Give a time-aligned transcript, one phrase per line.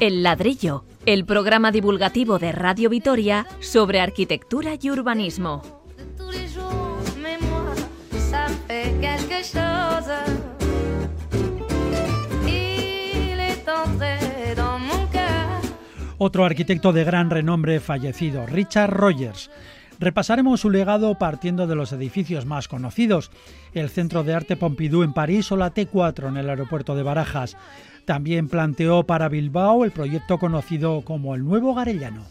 [0.00, 5.62] El ladrillo, el programa divulgativo de Radio Vitoria sobre arquitectura y urbanismo.
[16.18, 19.50] Otro arquitecto de gran renombre fallecido, Richard Rogers.
[20.00, 23.30] Repasaremos su legado partiendo de los edificios más conocidos,
[23.74, 27.58] el Centro de Arte Pompidou en París o la T4 en el aeropuerto de Barajas.
[28.06, 32.24] También planteó para Bilbao el proyecto conocido como el Nuevo Garellano.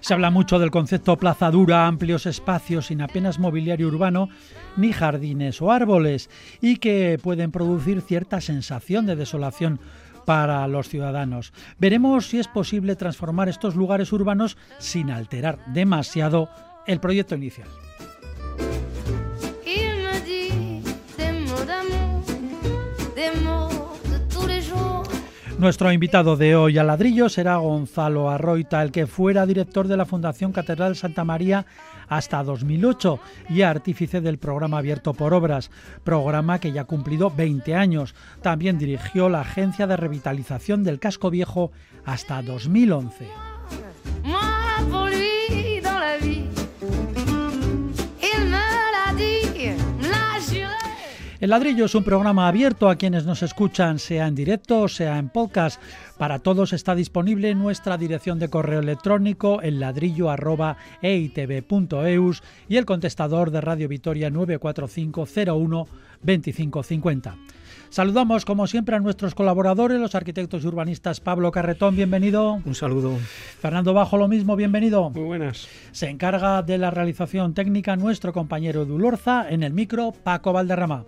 [0.00, 4.30] Se habla mucho del concepto plaza dura, amplios espacios sin apenas mobiliario urbano,
[4.76, 9.80] ni jardines o árboles, y que pueden producir cierta sensación de desolación
[10.24, 11.52] para los ciudadanos.
[11.78, 16.48] Veremos si es posible transformar estos lugares urbanos sin alterar demasiado
[16.86, 17.68] el proyecto inicial.
[25.58, 30.04] Nuestro invitado de hoy a ladrillo será Gonzalo Arroita, el que fuera director de la
[30.04, 31.64] Fundación Catedral Santa María
[32.08, 33.18] hasta 2008
[33.50, 35.70] y artífice del programa Abierto por Obras,
[36.02, 38.14] programa que ya ha cumplido 20 años.
[38.42, 41.72] También dirigió la Agencia de Revitalización del Casco Viejo
[42.04, 43.43] hasta 2011.
[51.44, 55.28] El ladrillo es un programa abierto a quienes nos escuchan, sea en directo, sea en
[55.28, 55.78] podcast.
[56.16, 63.60] Para todos está disponible nuestra dirección de correo electrónico el ladrillo@eitv.eus y el contestador de
[63.60, 65.86] Radio Vitoria 94501
[66.22, 67.36] 2550.
[67.90, 71.20] Saludamos, como siempre, a nuestros colaboradores, los arquitectos y urbanistas.
[71.20, 72.60] Pablo Carretón, bienvenido.
[72.64, 73.16] Un saludo.
[73.60, 75.10] Fernando Bajo, lo mismo, bienvenido.
[75.10, 75.68] Muy buenas.
[75.92, 81.04] Se encarga de la realización técnica nuestro compañero Dulorza, en el micro Paco Valderrama.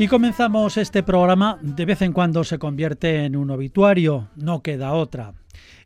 [0.00, 4.92] Y comenzamos este programa, de vez en cuando se convierte en un obituario, no queda
[4.92, 5.34] otra.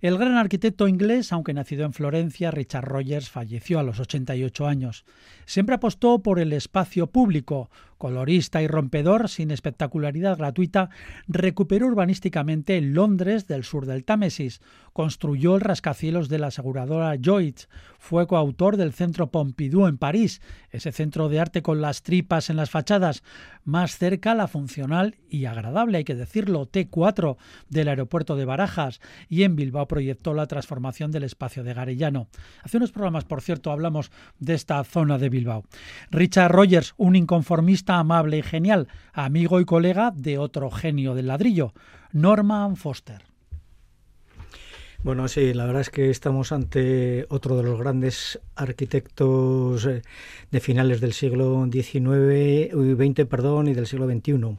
[0.02, 5.06] El gran arquitecto inglés, aunque nacido en Florencia, Richard Rogers, falleció a los 88 años.
[5.46, 10.90] Siempre apostó por el espacio público, colorista y rompedor, sin espectacularidad gratuita,
[11.26, 14.60] recuperó urbanísticamente Londres del sur del Támesis,
[14.92, 20.92] construyó el rascacielos de la aseguradora Lloyds, fue coautor del Centro Pompidou en París, ese
[20.92, 23.22] centro de arte con las tripas en las fachadas,
[23.64, 27.36] más cerca la funcional y agradable, hay que decirlo, T4
[27.68, 32.28] del aeropuerto de Barajas, y en Bilbao proyectó la transformación del espacio de Garellano.
[32.62, 35.64] Hace unos programas, por cierto, hablamos de esta zona de Bilbao.
[36.10, 41.72] Richard Rogers, un inconformista amable y genial, amigo y colega de otro genio del ladrillo,
[42.12, 43.31] Norman Foster.
[45.04, 50.02] Bueno, sí, la verdad es que estamos ante otro de los grandes arquitectos eh,
[50.52, 54.58] de finales del siglo XIX, XX, perdón, y del siglo XXI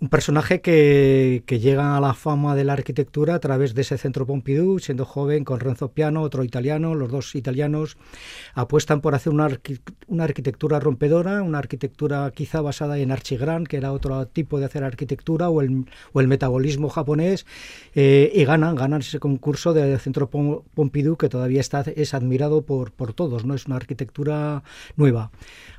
[0.00, 4.26] un personaje que, llega a la fama de la arquitectura a través de ese centro
[4.26, 7.98] Pompidou, siendo joven, con Renzo Piano, otro italiano, los dos italianos
[8.54, 9.48] apuestan por hacer una,
[10.06, 14.84] una arquitectura rompedora, una arquitectura quizá basada en Archigran, que era otro tipo de hacer
[14.84, 15.84] arquitectura, o el,
[16.14, 17.44] o el metabolismo japonés,
[17.94, 22.92] eh, y ganan, ganan ese concurso del centro Pompidou que todavía está, es admirado por,
[22.92, 23.54] por todos, ¿no?
[23.54, 24.62] Es una arquitectura
[24.96, 25.30] nueva.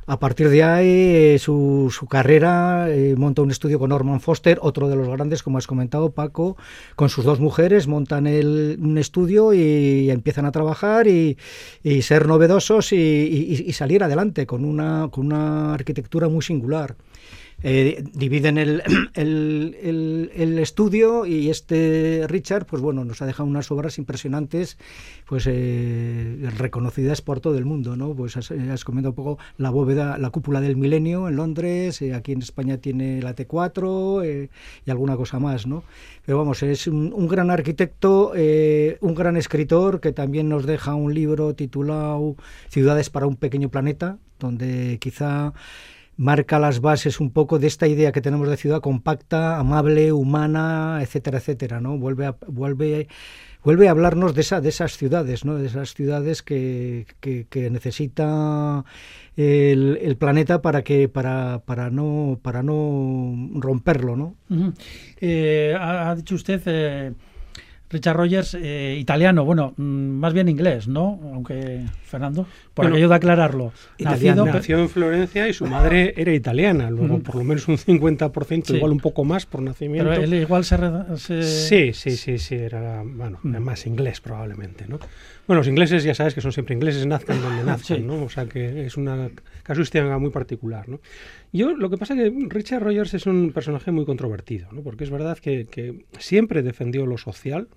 [0.07, 4.89] A partir de ahí, eh, su, su carrera eh, monta un estudio con Foster, otro
[4.89, 6.57] de los grandes, como has comentado, Paco,
[6.95, 11.37] con sus dos mujeres, montan el, un estudio y, empiezan a trabajar y,
[12.01, 16.95] ser novedosos y, y, salir adelante con una, con una arquitectura muy singular.
[17.63, 18.57] Eh, dividen
[19.13, 24.77] el, estudio y este Richard, pues bueno, nos ha dejado unas obras impresionantes,
[25.27, 28.15] pues eh, reconocidas por todo el mundo, ¿no?
[28.15, 28.49] Pues has,
[28.83, 32.77] comentado un poco la bóveda, la cúpula del milenio en Londres, eh, aquí en España
[32.77, 34.49] tiene la T4
[34.85, 35.83] y alguna cosa más, ¿no?
[36.25, 41.53] Pero vamos, es un gran arquitecto, un gran escritor que también nos deja un libro
[41.53, 42.35] titulado
[42.69, 45.53] Ciudades para un pequeño planeta, donde quizá
[46.17, 50.99] marca las bases un poco de esta idea que tenemos de ciudad compacta, amable, humana,
[51.01, 51.97] etcétera, etcétera, ¿no?
[51.97, 53.07] Vuelve a, vuelve,
[53.63, 55.55] vuelve a hablarnos de, esa, de esas ciudades, ¿no?
[55.55, 58.83] De esas ciudades que, que, necesita
[59.35, 64.35] el, planeta para que para, para no para no romperlo, ¿no?
[65.19, 67.13] Eh, ha, dicho usted eh,
[67.91, 71.19] Richard Rogers, eh, italiano, bueno, mm, más bien inglés, ¿no?
[71.33, 73.73] Aunque, Fernando, por aquello de aclararlo.
[73.99, 78.75] Nacido, nació en Florencia y su madre era italiana, luego por lo menos un 50%,
[78.75, 80.09] igual un poco más por nacimiento.
[80.09, 80.77] Pero él igual se...
[81.43, 83.57] Sí, sí, sí, sí, era, bueno, mm.
[83.57, 84.99] más inglés probablemente, ¿no?
[85.47, 88.23] Bueno, los ingleses ya sabes que son siempre ingleses, nazcan donde nazcan, ¿no?
[88.23, 89.29] O sea que es una
[89.63, 91.01] casuística muy particular, ¿no?
[91.51, 94.81] Yo lo que pasa es que Richard Rogers es un personaje muy controvertido, ¿no?
[94.81, 97.67] Porque es verdad que, que siempre defendió lo social,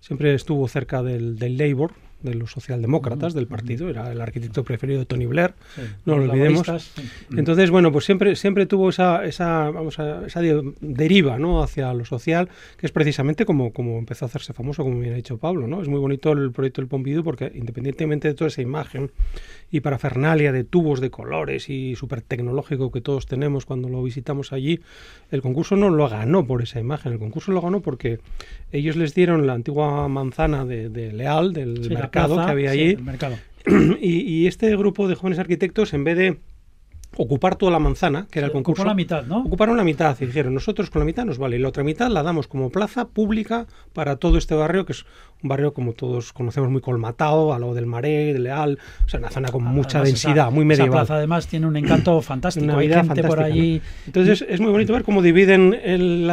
[0.00, 1.92] siempre estuvo cerca del, del Labour,
[2.26, 5.54] de los socialdemócratas del partido, era el arquitecto preferido de Tony Blair,
[6.04, 6.66] no lo olvidemos.
[7.34, 10.40] Entonces, bueno, pues siempre, siempre tuvo esa, esa, vamos a, esa
[10.80, 11.62] deriva ¿no?
[11.62, 15.16] hacia lo social, que es precisamente como, como empezó a hacerse famoso, como bien ha
[15.16, 15.66] dicho Pablo.
[15.66, 15.80] ¿no?
[15.80, 19.10] Es muy bonito el proyecto del Pompidou porque independientemente de toda esa imagen
[19.70, 24.52] y parafernalia de tubos de colores y súper tecnológico que todos tenemos cuando lo visitamos
[24.52, 24.80] allí,
[25.30, 28.20] el concurso no lo ganó por esa imagen, el concurso lo ganó porque
[28.72, 32.96] ellos les dieron la antigua manzana de, Leal, del mercado que había allí.
[34.00, 36.38] y, este grupo de jóvenes arquitectos, en vez de
[37.16, 38.84] ocupar toda la manzana, que era el concurso.
[38.84, 39.40] la mitad, ¿no?
[39.40, 42.08] Ocuparon la mitad y dijeron, nosotros con la mitad nos vale, y la otra mitad
[42.10, 45.04] la damos como plaza pública para todo este barrio, que es
[45.42, 49.20] un barrio como todos conocemos muy colmatado, a lo del Maré, de Leal, o sea,
[49.20, 50.88] una zona con mucha densidad, muy medieval.
[50.88, 53.80] Esa plaza además tiene un encanto fantástico, una vida por allí.
[54.06, 56.30] Entonces es muy bonito ver cómo dividen el,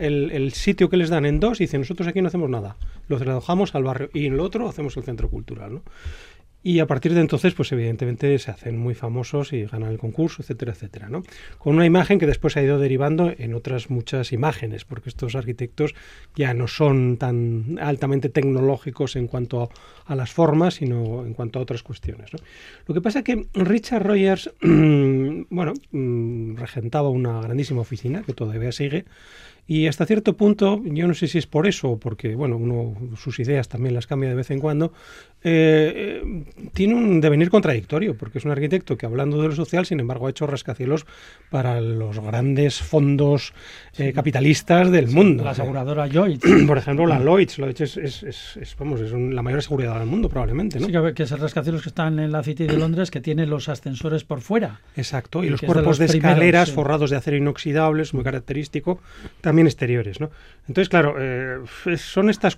[0.00, 2.76] el, sitio que les dan en dos y dicen, nosotros aquí no hacemos nada,
[3.08, 5.82] lo trabajamos al barrio y en el otro hacemos el centro cultural, ¿no?
[6.64, 10.42] Y a partir de entonces, pues evidentemente se hacen muy famosos y ganan el concurso,
[10.42, 11.24] etcétera, etcétera, ¿no?
[11.58, 15.94] Con una imagen que después ha ido derivando en otras muchas imágenes, porque estos arquitectos
[16.36, 19.70] ya no son tan altamente tecnológicos en cuanto
[20.06, 22.30] a, las formas, sino en cuanto a otras cuestiones.
[22.86, 28.72] Lo que pasa es que Richard Rogers, bueno, mm, regentaba una grandísima oficina que todavía
[28.72, 29.04] sigue,
[29.66, 32.94] y hasta cierto punto, yo no sé si es por eso o porque, bueno, uno
[33.16, 34.92] sus ideas también las cambia de vez en cuando,
[35.44, 39.86] eh, eh, tiene un devenir contradictorio, porque es un arquitecto que hablando de lo social,
[39.86, 41.06] sin embargo, ha hecho rascacielos
[41.50, 43.52] para los grandes fondos
[43.98, 45.44] eh, capitalistas del mundo.
[45.44, 46.44] La aseguradora Lloyds.
[46.66, 47.58] Por ejemplo, la Lloyds.
[47.58, 50.78] Lloyds es, es, es, vamos, es la mayor seguridad del mundo, probablemente.
[50.78, 50.86] ¿no?
[50.86, 53.68] Sí, que es el rascacielos que están en la City de Londres, que tiene los
[53.68, 54.80] ascensores por fuera.
[54.96, 59.00] Exacto, y, los cuerpos de, escaleras forrados de acero inoxidable, muy característico,
[59.52, 60.18] también exteriores.
[60.18, 60.30] ¿no?
[60.66, 61.14] Entonces, claro,
[61.98, 62.56] son estas,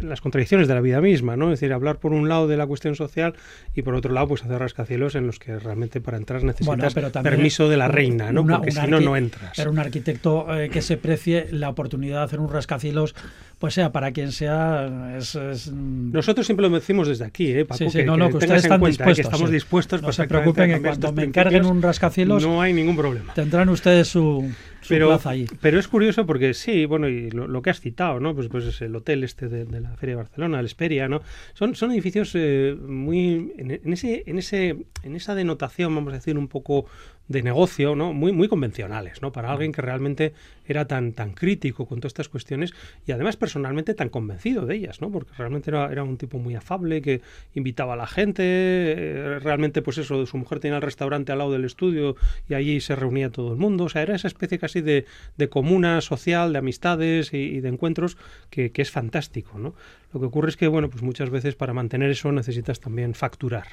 [0.00, 1.46] las contradicciones de la vida misma, ¿no?
[1.52, 3.34] Es decir, hablar por un lado de la cuestión social
[3.74, 7.68] y por otro lado, pues hacer rascacielos en los que realmente para entrar necesitas permiso
[7.68, 8.46] de la reina, ¿no?
[8.46, 9.52] Porque si no, no entras.
[9.56, 13.16] Pero un arquitecto eh, que se precie la oportunidad de hacer un rascacielos,
[13.58, 15.16] pues sea para quien sea.
[15.18, 16.12] Es, mm.
[16.12, 17.90] Nosotros siempre lo decimos desde aquí, ¿eh, Paco?
[17.90, 19.16] Sí, no, no, que, ustedes están dispuestos.
[19.16, 20.02] Que estamos dispuestos.
[20.02, 22.46] No se preocupen que cuando me encarguen un rascacielos.
[22.46, 23.34] No hay ningún problema.
[23.34, 24.48] Tendrán ustedes su
[24.88, 25.18] pero,
[25.60, 28.34] pero es curioso porque sí, bueno, y lo, que has citado, ¿no?
[28.34, 31.22] Pues, pues es el hotel este de, la Feria de Barcelona, el Esperia, ¿no?
[31.54, 36.38] Son, son edificios eh, muy en, ese, en ese, en esa denotación, vamos a decir,
[36.38, 36.86] un poco
[37.28, 38.14] de negocio, ¿no?
[38.14, 39.32] Muy, muy convencionales, ¿no?
[39.32, 40.32] Para alguien que realmente
[40.66, 42.74] era tan, tan crítico con todas estas cuestiones
[43.06, 45.10] y además personalmente tan convencido de ellas, ¿no?
[45.10, 47.20] Porque realmente era, un tipo muy afable, que
[47.54, 51.52] invitaba a la gente, eh, realmente pues eso, su mujer tenía el restaurante al lado
[51.52, 52.16] del estudio
[52.48, 55.04] y allí se reunía todo el mundo, o sea, era esa especie casi de,
[55.36, 58.16] de comuna social, de amistades y, de encuentros
[58.50, 59.74] que, que, es fantástico, ¿no?
[60.12, 63.66] Lo que ocurre es que, bueno, pues muchas veces para mantener eso necesitas también facturar.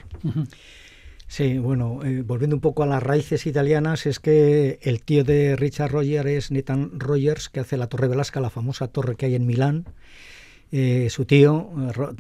[1.36, 5.58] Sí, bueno, eh, volviendo un poco a las raíces italianas, es que el tío de
[5.58, 9.36] Richard Rogers es Nathan Rogers, que hace la Torre Velasca, la famosa torre que hay
[9.36, 9.84] en Milán,
[10.72, 11.70] eh, su tío,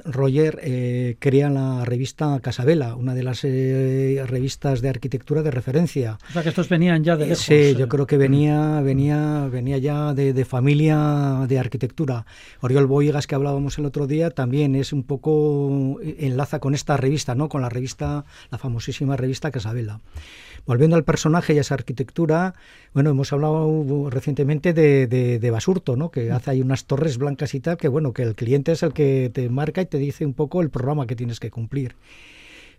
[0.06, 6.20] Roger, eh, crea la revista Casabella, una de las eh, revistas de arquitectura de referencia.
[6.30, 7.44] O sea que estos venían ya de lejos.
[7.44, 12.26] Sí, yo creo que venía, venía, venía ya de, familia de arquitectura.
[12.62, 17.36] Oriol Boigas, que hablábamos el otro día, también es un poco enlaza con esta revista,
[17.36, 17.50] ¿no?
[17.50, 20.00] Con la revista, la famosísima revista Casabella.
[20.66, 22.56] Volviendo al personaje y a esa arquitectura,
[22.94, 26.10] bueno, hemos hablado recientemente de, de, Basurto, ¿no?
[26.10, 28.94] Que hace ahí unas torres blancas y tal, que bueno, que el cliente es el
[28.94, 31.96] que te marca y te dice un poco el programa que tienes que cumplir.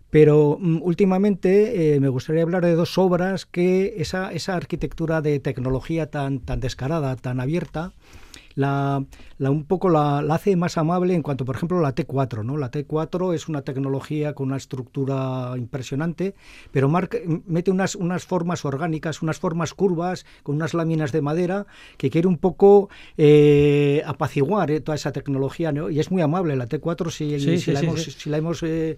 [0.09, 5.39] Pero mm, últimamente eh, me gustaría hablar de dos obras que esa, esa arquitectura de
[5.39, 7.93] tecnología tan, tan descarada, tan abierta,
[8.57, 9.05] la,
[9.37, 12.43] la un poco la, hace más amable en cuanto, por ejemplo, la T4.
[12.43, 12.57] ¿no?
[12.57, 16.33] La T4 es una tecnología con una estructura impresionante,
[16.71, 22.09] pero mete unas, unas formas orgánicas, unas formas curvas, con unas láminas de madera, que
[22.09, 25.71] quiere un poco eh, apaciguar eh, toda esa tecnología.
[25.71, 25.91] ¿no?
[25.91, 28.97] Y es muy amable la T4, si, si, la, hemos, si la hemos eh,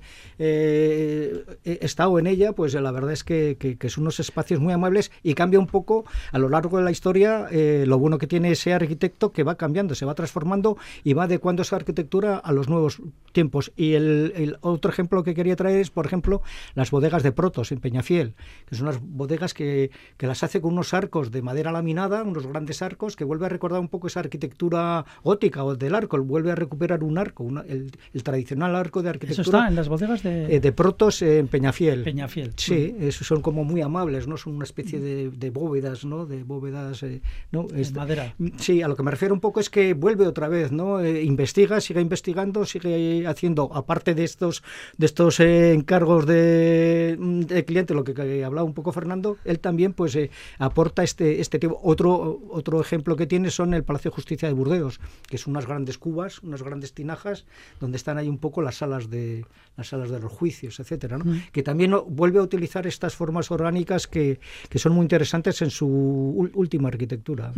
[1.66, 5.34] estado en ella, pues la verdad es que, que, son unos espacios muy amables y
[5.34, 9.32] cambia un poco a lo largo de la historia lo bueno que tiene ese arquitecto
[9.32, 13.02] que va cambiando, se va transformando y va adecuando esa arquitectura a los nuevos
[13.32, 13.72] tiempos.
[13.76, 16.42] Y el, otro ejemplo que quería traer es, por ejemplo,
[16.76, 18.34] las bodegas de Protos en Peñafiel,
[18.68, 22.48] que son unas bodegas que, que las hace con unos arcos de madera laminada, unos
[22.48, 26.52] grandes arcos, que vuelve a recordar un poco esa arquitectura gótica o del arco, vuelve
[26.52, 27.92] a recuperar un arco, el,
[28.24, 29.42] tradicional arco de arquitectura.
[29.42, 30.56] Eso está en las bodegas de...
[30.56, 32.04] Eh, de Protos en Peñafiel.
[32.04, 32.54] Peñafiel.
[32.58, 34.38] Sí, esos son como muy amables, ¿no?
[34.38, 36.26] Son una especie de, de bóvedas, ¿no?
[36.26, 37.68] De bóvedas, eh, ¿no?
[37.76, 38.36] Es, madera.
[38.58, 41.00] Sí, a lo que me refiero un poco es que vuelve otra vez, ¿no?
[41.00, 44.64] Eh, investiga, sigue investigando, sigue haciendo, aparte de estos,
[44.98, 50.18] de estos encargos de, de, cliente, lo que, hablaba un poco Fernando, él también pues
[50.58, 51.80] aporta este, este tipo.
[51.82, 55.66] Otro, otro ejemplo que tiene son el Palacio de Justicia de Burdeos, que son unas
[55.66, 57.46] grandes cubas, unas grandes tinajas,
[57.80, 59.46] donde están ahí un poco las salas de
[59.78, 61.24] las salas de los juicios, etcétera, ¿no?
[61.24, 61.44] Mm.
[61.54, 65.88] que también vuelve a utilizar estas formas orgánicas que, que son muy interesantes en su
[66.54, 67.54] última arquitectura.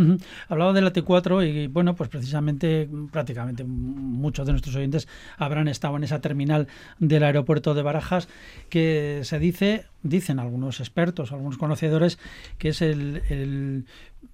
[0.47, 5.97] Hablaba de la T4 y bueno, pues precisamente prácticamente muchos de nuestros oyentes habrán estado
[5.97, 6.67] en esa terminal
[6.99, 8.27] del aeropuerto de Barajas
[8.69, 12.19] que se dice, dicen algunos expertos, algunos conocedores,
[12.57, 13.85] que es el,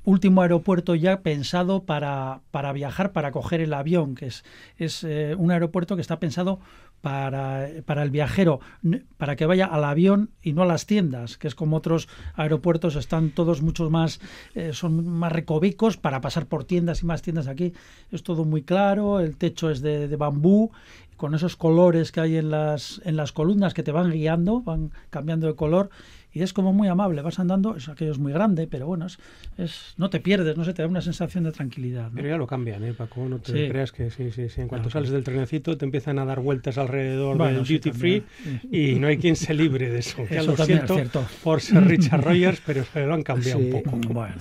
[0.04, 4.44] último aeropuerto ya pensado para, para, viajar, para coger el avión, que es,
[4.78, 6.60] es eh, un aeropuerto que está pensado
[7.02, 8.60] para, para, el viajero,
[9.18, 12.96] para que vaya al avión y no a las tiendas, que es como otros aeropuertos,
[12.96, 14.20] están todos mucho más,
[14.56, 17.74] eh, son más recovicos para pasar por tiendas y más tiendas aquí.
[18.12, 20.72] Es todo muy claro, el techo es de, de bambú,
[21.18, 24.92] con esos colores que hay en las, en las columnas que te van guiando, van
[25.10, 25.90] cambiando de color
[26.38, 29.08] y es como muy amable, vas andando, es aquello es muy grande, pero bueno,
[29.58, 32.12] es, no te pierdes, no sé, te da una sensación de tranquilidad.
[32.14, 33.28] Pero ya lo cambian, ¿eh, Paco?
[33.28, 34.62] No te creas que sí, sí, sí.
[34.62, 38.24] En cuanto sales del trenecito te empiezan a dar vueltas alrededor del duty free
[38.72, 40.24] y no hay quien se libre de eso.
[40.30, 40.96] ya lo siento
[41.44, 43.98] por ser Richard Rogers, pero se lo han cambiado un poco.
[44.14, 44.36] Bueno.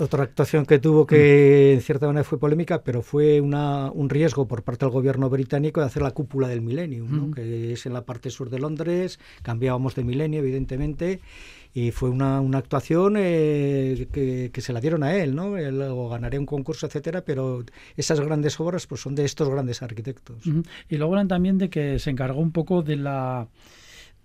[0.00, 4.48] Otra actuación que tuvo que en cierta manera fue polémica, pero fue una, un riesgo
[4.48, 8.04] por parte del gobierno británico de hacer la cúpula del Millennium, que es en la
[8.04, 11.20] parte sur de Londres, cambiábamos de milenio, evidentemente,
[11.76, 15.58] y fue una, una actuación eh, que, que, se la dieron a él, ¿no?
[15.58, 17.64] Él o ganaría un concurso, etcétera, pero
[17.98, 20.38] esas grandes obras pues son de estos grandes arquitectos.
[20.88, 23.48] Y luego hablan también de que se encargó un poco de la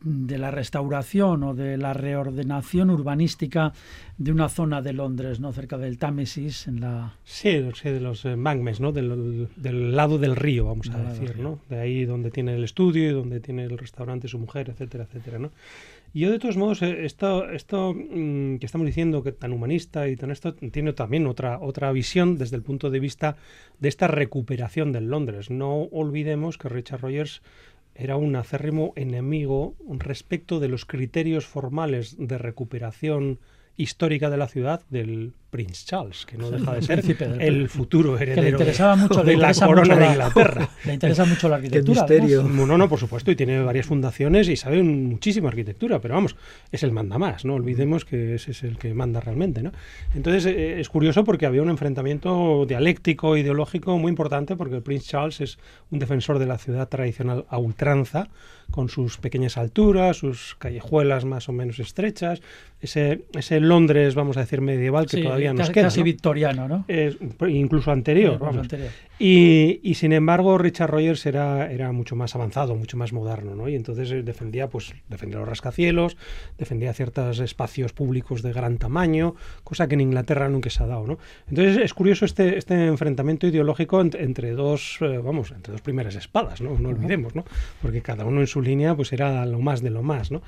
[0.03, 3.71] de la restauración o de la reordenación urbanística
[4.17, 5.53] de una zona de Londres, ¿no?
[5.53, 7.15] Cerca del Támesis, en la...
[7.23, 8.91] Sí, de los embankments, ¿no?
[8.91, 11.59] Del, del, lado del río, vamos a decir, ¿no?
[11.69, 15.37] De ahí donde tiene el estudio y donde tiene el restaurante su mujer, etcétera, etcétera,
[15.37, 15.51] ¿no?
[16.13, 20.17] Yo, de todos modos, eh, esto, esto mm, que estamos diciendo, que tan humanista y
[20.17, 23.37] tan esto, tiene también otra, otra visión desde el punto de vista
[23.79, 25.49] de esta recuperación del Londres.
[25.49, 27.41] No olvidemos que Richard Rogers
[27.95, 33.39] era un acérrimo enemigo respecto de los criterios formales de recuperación
[33.81, 37.03] histórica de la ciudad del Prince Charles, que no deja de ser
[37.39, 40.69] el futuro heredero le interesaba mucho, de la corona de Inglaterra.
[40.85, 42.05] Le interesa mucho la arquitectura.
[42.43, 46.35] No, no, por supuesto, y tiene varias fundaciones y sabe muchísima arquitectura, pero vamos,
[46.71, 49.61] es el manda más, no olvidemos que ese es el que manda realmente.
[49.61, 49.71] ¿no?
[50.15, 55.07] Entonces eh, es curioso porque había un enfrentamiento dialéctico, ideológico muy importante, porque el Prince
[55.09, 55.59] Charles es
[55.91, 58.29] un defensor de la ciudad tradicional a ultranza,
[58.71, 62.41] con sus pequeñas alturas, sus callejuelas más o menos estrechas,
[62.81, 66.85] ese, ese Londres, vamos a decir, medieval que todavía casi, victoriano, ¿no?
[67.47, 68.39] incluso anterior,
[69.19, 73.69] Y, sin embargo, Richard Rogers era, era mucho más avanzado, mucho más moderno, ¿no?
[73.69, 76.17] Y entonces eh, defendía, pues, defendía los rascacielos,
[76.57, 81.05] defendía ciertos espacios públicos de gran tamaño, cosa que en Inglaterra nunca se ha dado,
[81.05, 81.19] ¿no?
[81.49, 86.61] Entonces es curioso este, este enfrentamiento ideológico entre, dos, eh, vamos, entre dos primeras espadas,
[86.61, 86.79] ¿no?
[86.79, 87.45] No olvidemos, ¿no?
[87.79, 90.41] Porque cada uno en su línea, pues, era lo más de lo más, ¿no?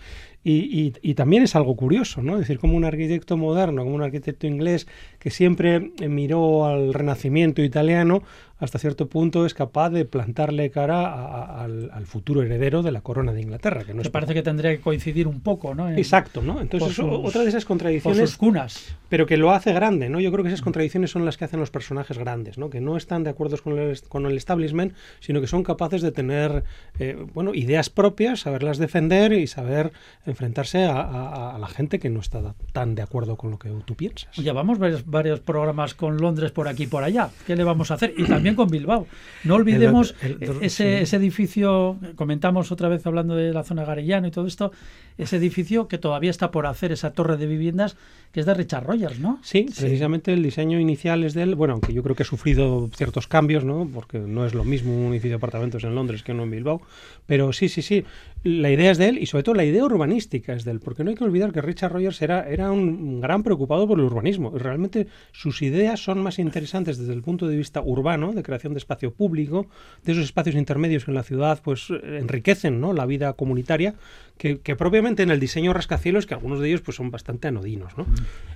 [0.46, 2.34] Y, y, también es algo curioso, ¿no?
[2.34, 7.63] Es decir, como un arquitecto moderno, como un arquitecto inglés que siempre miró al renacimiento
[7.63, 8.24] italiano,
[8.63, 13.41] hasta cierto punto es capaz de plantarle cara al, futuro heredero de la corona de
[13.41, 13.84] Inglaterra.
[13.84, 15.89] Que no parece que tendría que coincidir un poco, ¿no?
[15.89, 16.62] Exacto, ¿no?
[16.62, 18.29] Entonces, otra de esas contradicciones.
[18.29, 18.96] Sus cunas.
[19.10, 20.20] Pero que lo hace grande, ¿no?
[20.22, 22.70] Yo creo que esas contradicciones son las que hacen los personajes grandes, ¿no?
[22.70, 26.12] Que no están de acuerdo con el, con el establishment, sino que son capaces de
[26.12, 26.63] tener,
[27.00, 29.91] eh, bueno, ideas propias, saberlas defender y saber
[30.25, 34.36] enfrentarse a, la gente que no está tan de acuerdo con lo que tú piensas.
[34.38, 37.29] Ya vamos varios, varios programas con Londres por aquí y por allá.
[37.46, 38.13] ¿Qué le vamos a hacer?
[38.17, 39.08] Y también con Bilbao.
[39.44, 40.16] No olvidemos
[40.62, 44.72] ese, ese, edificio, comentamos otra vez hablando de la zona Garellano y todo esto,
[45.18, 47.98] ese edificio que todavía está por hacer, esa torre de viviendas,
[48.32, 49.40] que es de Richard Rogers, ¿no?
[49.44, 52.90] Sí, precisamente el diseño inicial es de él, bueno, aunque yo creo que ha sufrido
[52.96, 53.88] ciertos cambios, ¿no?
[53.94, 56.82] Porque no es lo mismo un edificio de apartamentos en Londres que uno en Bilbao,
[57.28, 58.06] pero sí, sí, sí.
[58.44, 61.04] La idea es de él y sobre todo la idea urbanística es de él, porque
[61.04, 64.52] no hay que olvidar que Richard Rogers era, era un gran preocupado por el urbanismo
[64.56, 68.74] y realmente sus ideas son más interesantes desde el punto de vista urbano, de creación
[68.74, 69.68] de espacio público,
[70.04, 72.92] de esos espacios intermedios que en la ciudad pues enriquecen ¿no?
[72.92, 73.96] la vida comunitaria,
[74.38, 77.98] que, propiamente en el diseño rascacielos, que algunos de ellos pues son bastante anodinos.
[77.98, 78.06] ¿no?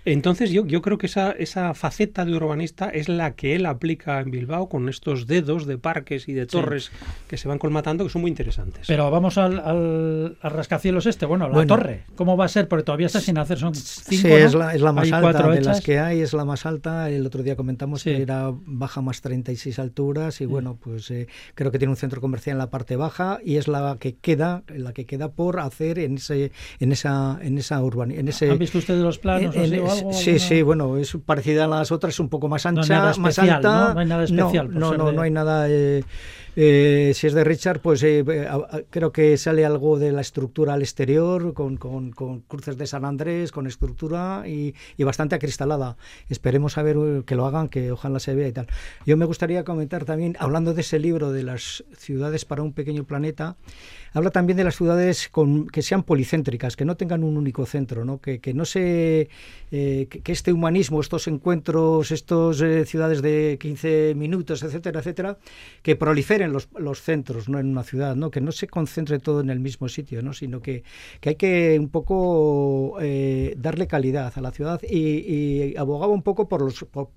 [0.04, 4.20] Entonces yo, yo creo que esa, esa faceta de urbanista es la que él aplica
[4.20, 6.92] en Bilbao con estos dedos de parques y de torres
[7.28, 8.88] que se van colmatando que son muy interesantes.
[8.88, 9.77] Pero vamos al, al,
[10.42, 12.68] rascacielos este, bueno, la torre, ¿cómo va a ser?
[12.68, 15.62] Porque todavía está sin hacer, son cinco, Sí, es, la, es la más alta de
[15.62, 17.10] las que hay, es la más alta.
[17.10, 20.50] El otro día comentamos que era baja más 36 alturas y mm.
[20.50, 23.68] bueno, pues eh, creo que tiene un centro comercial en la parte baja y es
[23.68, 28.12] la que queda, la que queda por hacer en ese en esa en esa urban
[28.12, 31.68] en ese ¿Han visto ustedes los planos o algo, Sí, sí, bueno, es parecida a
[31.68, 33.94] las otras, un poco más ancha, más alta.
[33.94, 34.00] ¿no?
[34.00, 34.74] hay nada especial.
[34.74, 36.04] No, no, no, hay nada eh,
[36.60, 38.48] eh, si es de Richard, pues eh, eh,
[38.90, 42.10] creo que sale algo de la estructura al exterior, con, con,
[42.48, 45.98] cruces de San Andrés, con estructura y, y, bastante acristalada.
[46.30, 48.66] Esperemos a ver que lo hagan, que ojalá se vea y tal.
[49.06, 53.04] Yo me gustaría comentar también, hablando de ese libro de las ciudades para un pequeño
[53.04, 53.56] planeta,
[54.14, 58.06] habla también de las ciudades con, que sean policéntricas, que no tengan un único centro,
[58.06, 58.20] ¿no?
[58.20, 59.30] Que, que no se
[59.70, 65.38] que, este humanismo, estos encuentros, estas ciudades de 15 minutos, etcétera, etcétera,
[65.82, 68.32] que proliferen los, los, centros, no en una ciudad, ¿no?
[68.32, 70.34] que no se concentre todo en el mismo sitio, ¿no?
[70.34, 70.84] sino que,
[71.20, 76.48] que hay que un poco eh, darle calidad a la ciudad y, abogaba un poco
[76.48, 77.10] por, los, por,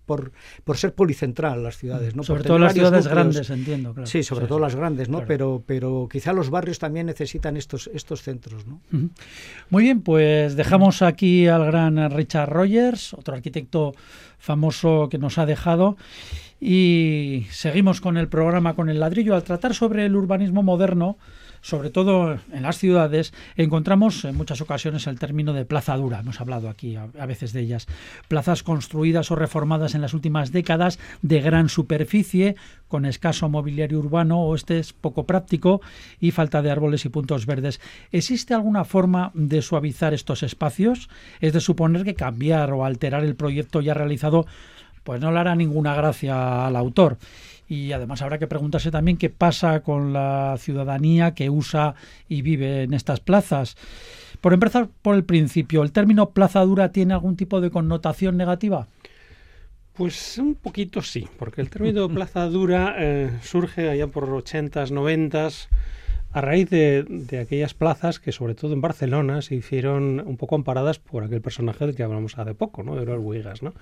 [0.64, 2.16] por, ser policentral las ciudades.
[2.16, 2.22] ¿no?
[2.22, 3.94] Sobre todo las ciudades grandes, entiendo.
[3.94, 4.06] Claro.
[4.06, 5.24] Sí, sobre todo las grandes, ¿no?
[5.24, 8.66] pero, pero quizá los barrios también necesitan estos, estos centros.
[8.66, 8.80] ¿no?
[9.68, 13.94] Muy bien, pues dejamos aquí al gran Richard Rogers, otro arquitecto
[14.38, 15.96] famoso que nos ha dejado.
[16.60, 19.36] Y seguimos con el programa con el ladrillo.
[19.36, 21.16] Al tratar sobre el urbanismo moderno,
[21.60, 26.20] sobre todo en las ciudades, encontramos en muchas ocasiones el término de plaza dura.
[26.20, 27.86] Hemos hablado aquí a, veces de ellas.
[28.28, 32.56] Plazas construidas o reformadas en las últimas décadas de gran superficie,
[32.88, 35.80] con escaso mobiliario urbano o este es poco práctico
[36.18, 37.80] y falta de árboles y puntos verdes.
[38.10, 41.08] ¿Existe alguna forma de suavizar estos espacios?
[41.40, 44.46] Es de suponer que cambiar o alterar el proyecto ya realizado
[45.04, 47.18] pues no le hará ninguna gracia al autor.
[47.70, 51.94] Y además habrá que preguntarse también qué pasa con la ciudadanía que usa
[52.28, 53.76] y vive en estas plazas.
[54.40, 58.88] Por empezar por el principio, ¿el término plaza dura tiene algún tipo de connotación negativa?
[59.92, 65.68] Pues un poquito sí, porque el término plaza dura eh, surge allá por 80s, 90s
[66.32, 67.04] a raíz de,
[67.42, 71.86] aquellas plazas que, sobre todo en Barcelona, se hicieron un poco amparadas por aquel personaje
[71.86, 72.94] del que hablamos hace poco, ¿no?
[72.94, 73.74] de los Buigas, ¿no?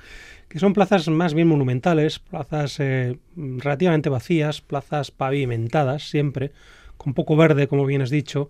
[0.49, 6.53] que son plazas más bien monumentales, plazas eh, relativamente vacías, plazas pavimentadas siempre,
[6.97, 8.49] con poco verde, como bien has dicho,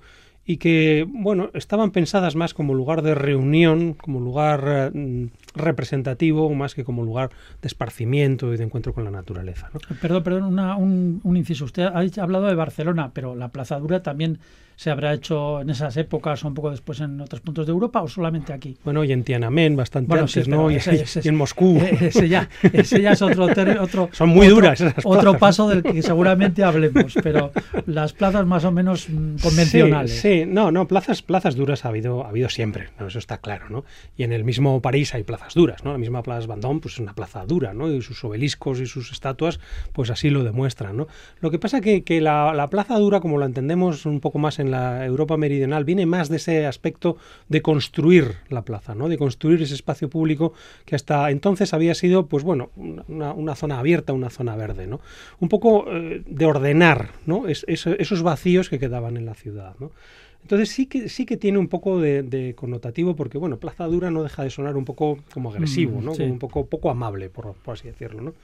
[0.49, 6.75] y que, bueno, estaban pensadas más como lugar de reunión, como lugar eh, representativo, más
[6.75, 7.29] que como lugar
[7.61, 9.69] de esparcimiento y de encuentro con la naturaleza.
[9.75, 9.81] ¿no?
[10.01, 11.67] Perdón, perdón, un, un, inciso.
[11.67, 14.39] Usted ha hablado de Barcelona, pero la Plaza Dura también
[14.79, 18.01] se habrá hecho en esas épocas o un poco después en otros puntos de Europa
[18.01, 18.77] o solamente aquí?
[18.85, 20.71] Bueno, y en Tiananmen bastante antes, ¿no?
[20.71, 20.79] y,
[21.25, 21.83] en Moscú.
[22.01, 23.47] Ese ya, ese ya es otro,
[23.81, 27.51] otro Son muy duras esas Otro paso del que seguramente hablemos, pero
[27.87, 30.21] las plazas más o menos mm, convencionales.
[30.21, 33.85] Sí, no, no, plazas, plazas duras ha habido, ha habido siempre, eso está claro, ¿no?
[34.17, 35.91] Y en el mismo París hay plazas duras, ¿no?
[35.91, 37.91] La misma Plaza Vendôme pues es una plaza dura, ¿no?
[37.91, 39.59] Y sus obeliscos y sus estatuas
[39.93, 41.09] pues así lo demuestran, ¿no?
[41.41, 44.61] Lo que pasa que, que la, la plaza dura, como la entendemos un poco más
[44.61, 47.17] en la Europa meridional viene más de ese aspecto
[47.49, 49.09] de construir la plaza, ¿no?
[49.09, 50.53] de construir ese espacio público
[50.85, 55.01] que hasta entonces había sido, pues bueno, una, zona abierta, una zona verde, ¿no?
[55.41, 57.45] un poco eh, de ordenar ¿no?
[57.49, 59.75] esos vacíos que quedaban en la ciudad.
[59.81, 59.91] ¿no?
[60.43, 64.23] Entonces sí que, sí que tiene un poco de, connotativo porque, bueno, Plaza Dura no
[64.23, 66.13] deja de sonar un poco como agresivo, mm, ¿no?
[66.13, 68.35] Como un poco, poco amable, por, por así decirlo, ¿no?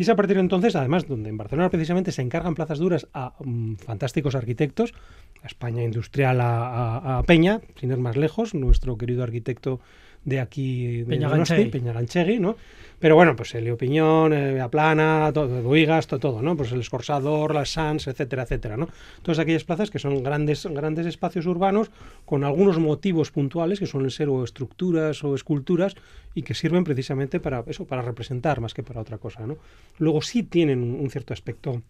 [0.00, 3.06] Y es a partir de entonces, además, donde en Barcelona precisamente se encargan plazas duras
[3.12, 4.94] a mm, fantásticos arquitectos,
[5.42, 9.78] a España Industrial a, Peña, sin ir más lejos, nuestro querido arquitecto
[10.24, 12.56] de aquí, de Donosti, Peñaganchegui, ¿no?
[12.98, 16.54] Pero bueno, pues el Piñón, eh, Aplana, todo, Boigas, todo, todo, ¿no?
[16.54, 18.88] Pues el Escorsador, las Sans, etcétera, etcétera, ¿no?
[19.22, 21.90] Todas aquellas plazas que son grandes, grandes espacios urbanos
[22.26, 25.96] con algunos motivos puntuales que suelen ser o estructuras o esculturas
[26.34, 29.56] y que sirven precisamente para eso, para representar más que para otra cosa, ¿no?
[29.98, 31.82] Luego sí tienen un cierto aspecto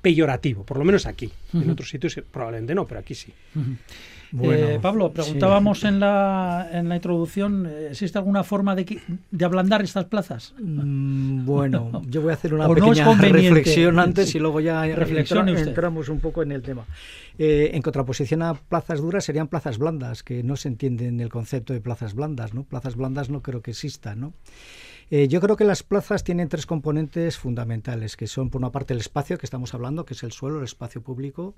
[0.00, 1.30] peyorativo, por lo menos aquí.
[1.52, 3.32] En otros sitios probablemente no, pero aquí sí.
[4.42, 10.04] Eh, Pablo, preguntábamos en, la, en la introducción, ¿existe alguna forma de, de ablandar estas
[10.04, 10.54] plazas?
[10.60, 16.20] Mm, bueno, yo voy a hacer una pequeña reflexión antes y luego ya entramos un
[16.20, 16.84] poco en el tema.
[17.38, 21.28] Eh, en contraposición a plazas duras serían plazas blandas, que no se entiende en el
[21.28, 22.64] concepto de plazas blandas, ¿no?
[22.64, 24.32] Plazas blandas no creo que existan, ¿no?
[25.10, 28.92] Eh, yo creo que las plazas tienen tres componentes fundamentales, que son por una parte
[28.92, 31.54] el espacio que estamos hablando, que es el suelo, el espacio público,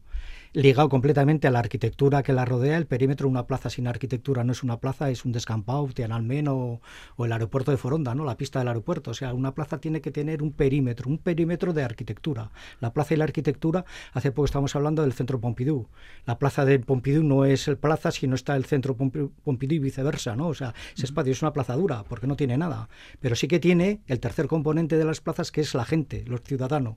[0.52, 2.78] ligado completamente a la arquitectura que la rodea.
[2.78, 6.46] El perímetro de una plaza sin arquitectura no es una plaza, es un descampado, Tiananmen
[6.46, 6.80] o,
[7.16, 8.24] o el aeropuerto de Foronda, ¿no?
[8.24, 9.10] la pista del aeropuerto.
[9.10, 12.52] O sea, una plaza tiene que tener un perímetro, un perímetro de arquitectura.
[12.78, 15.88] La plaza y la arquitectura, hace poco estamos hablando del centro Pompidou.
[16.24, 20.36] La plaza de Pompidou no es el plaza, sino está el centro Pompidou y viceversa,
[20.36, 20.46] ¿no?
[20.46, 22.88] O sea, ese espacio es una plaza dura, porque no tiene nada.
[23.18, 26.42] Pero sí que tiene el tercer componente de las plazas, que es la gente, los
[26.42, 26.96] ciudadanos.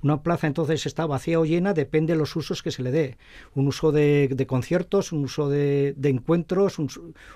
[0.00, 3.18] Una plaza entonces está vacía o llena, depende de los usos que se le dé.
[3.54, 6.88] Un uso de, conciertos, un uso de, encuentros, un,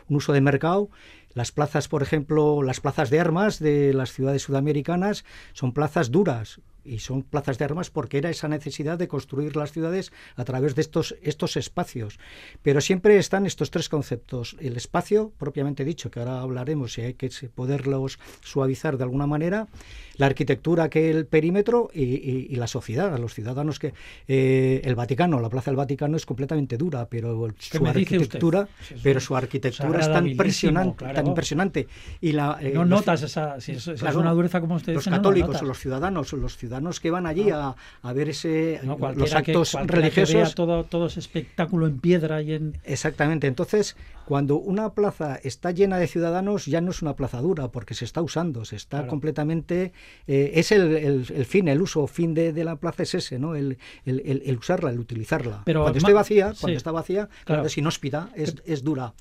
[0.09, 0.88] un uso de mercado.
[1.35, 6.62] Las plazas, por ejemplo, las plazas de armas de las ciudades sudamericanas son plazas duras,
[6.87, 10.75] y son plazas de armas porque era esa necesidad de construir las ciudades a través
[10.75, 12.18] de estos, estos espacios.
[12.62, 14.57] Pero siempre están estos tres conceptos.
[14.61, 19.66] El espacio, propiamente dicho, que ahora hablaremos y hay que poderlos suavizar de alguna manera,
[20.16, 23.92] la arquitectura que el perímetro y, la sociedad, a los ciudadanos que
[24.29, 28.68] eh, el Vaticano, la Plaza del Vaticano es completamente dura, pero su arquitectura,
[29.03, 31.87] pero su arquitectura es tan impresionante, tan impresionante.
[32.20, 35.64] Y la, eh, no notas esa, si es, una dureza como usted Los católicos o
[35.64, 40.55] los ciudadanos, los ciudadanos que van allí a, a, ver ese los actos religiosos.
[40.55, 42.79] todo, todo ese espectáculo en piedra y en.
[42.85, 43.47] Exactamente.
[43.47, 47.95] Entonces, cuando una plaza está llena de ciudadanos, ya no es una plaza dura, porque
[47.95, 49.93] se está usando, se está completamente.
[50.27, 53.55] Eh, es el, fin, el uso fin de, la plaza es ese, ¿no?
[53.55, 53.79] El,
[54.59, 55.62] usarla, el utilizarla.
[55.65, 59.15] Pero cuando esté vacía, cuando está vacía, claro, es inhóspita, es, es dura.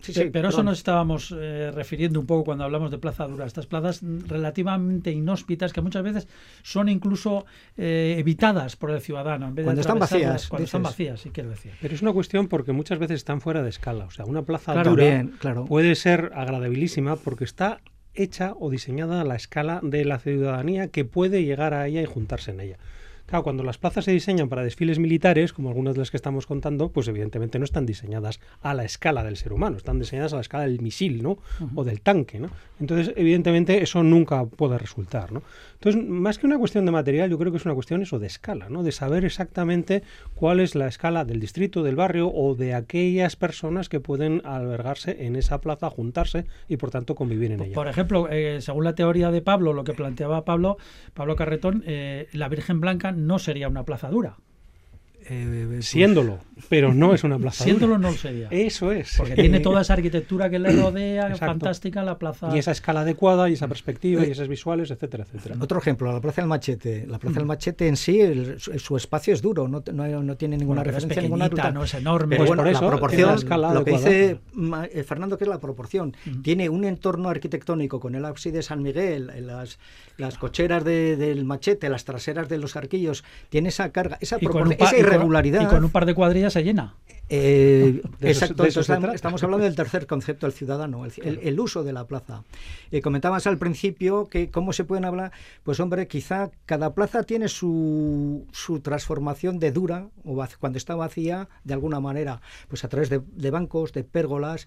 [0.00, 3.46] Sí, sí, pero eso nos estábamos eh, refiriendo un poco cuando hablamos de plaza dura.
[3.46, 6.28] Estas plazas relativamente inhóspitas que muchas veces
[6.62, 7.44] son incluso
[7.76, 9.48] eh, evitadas por el ciudadano.
[9.48, 10.48] En vez cuando están vacías.
[10.48, 11.72] Cuando están vacías, sí quiero decir.
[11.80, 14.06] Pero es una cuestión porque muchas veces están fuera de escala.
[14.06, 15.26] O sea, una plaza dura
[15.66, 17.80] puede ser agradabilísima porque está
[18.14, 22.06] hecha o diseñada a la escala de la ciudadanía que puede llegar a ella y
[22.06, 22.78] juntarse en ella.
[23.30, 26.46] Claro, cuando las plazas se diseñan para desfiles militares, como algunas de las que estamos
[26.46, 30.36] contando, pues evidentemente no están diseñadas a la escala del ser humano, están diseñadas a
[30.36, 31.38] la escala del misil, ¿no?
[31.76, 32.50] O del tanque, ¿no?
[32.80, 35.44] Entonces, evidentemente, eso nunca puede resultar, ¿no?
[35.74, 38.26] Entonces, más que una cuestión de material, yo creo que es una cuestión eso de
[38.26, 38.82] escala, ¿no?
[38.82, 40.02] De saber exactamente
[40.34, 45.24] cuál es la escala del distrito, del barrio o de aquellas personas que pueden albergarse
[45.24, 47.74] en esa plaza, juntarse y por tanto convivir en ella.
[47.74, 50.78] Por ejemplo, eh, según la teoría de Pablo, lo que planteaba Pablo,
[51.14, 54.38] Pablo Carretón, eh, la Virgen Blanca no sería una plaza dura.
[55.32, 57.62] Eh, pues siéndolo, pero no es una plaza.
[57.62, 58.48] Siéndolo no sería.
[58.50, 59.14] Eso es.
[59.16, 62.50] Porque tiene toda esa arquitectura que le rodea, fantástica la plaza.
[62.52, 65.54] Y esa escala adecuada, y esa perspectiva, y eh, esas visuales, etcétera, etcétera.
[65.60, 67.06] Otro ejemplo, la Plaza del Machete.
[67.06, 68.20] La Plaza del Machete en sí,
[68.58, 71.70] su espacio es duro, no, no, tiene ninguna referencia, ninguna ruta.
[71.70, 72.34] No es enorme.
[72.36, 74.40] Pero pues por eso, la proporción, lo que dice
[74.92, 76.16] eh, Fernando, que es la proporción.
[76.42, 79.78] Tiene un entorno arquitectónico con el ábside de San Miguel, las,
[80.16, 85.19] las cocheras del machete, las traseras de los arquillos, tiene esa carga, esa, esa
[85.62, 86.94] Y con, un par de cuadrillas se llena.
[87.32, 92.42] Eh, exacto, estamos hablando del tercer concepto, el ciudadano, el, uso de la plaza.
[92.90, 95.30] Eh, comentabas al principio que cómo se pueden hablar,
[95.62, 101.48] pues hombre, quizá cada plaza tiene su, su transformación de dura, o cuando está vacía,
[101.62, 104.66] de alguna manera, pues a través de, bancos, de pérgolas,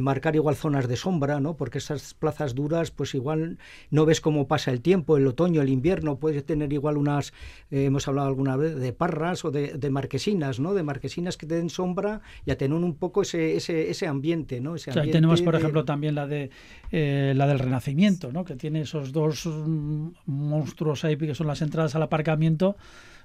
[0.00, 1.54] marcar igual zonas de sombra, ¿no?
[1.54, 3.58] Porque esas plazas duras, pues igual
[3.90, 7.32] no ves cómo pasa el tiempo, el otoño, el invierno, puedes tener igual unas,
[7.70, 10.74] eh, hemos hablado alguna vez de parras o de, de marquesinas, ¿no?
[10.74, 11.99] De marquesinas que te den sombra
[12.44, 14.76] y a tener un poco ese, ese, ese ambiente, ¿no?
[14.76, 16.50] Ese ambiente tenemos, por ejemplo, también la de
[16.90, 18.44] eh, la del Renacimiento, ¿no?
[18.44, 22.76] Que tiene esos dos mm, monstruos ahí que son las entradas al aparcamiento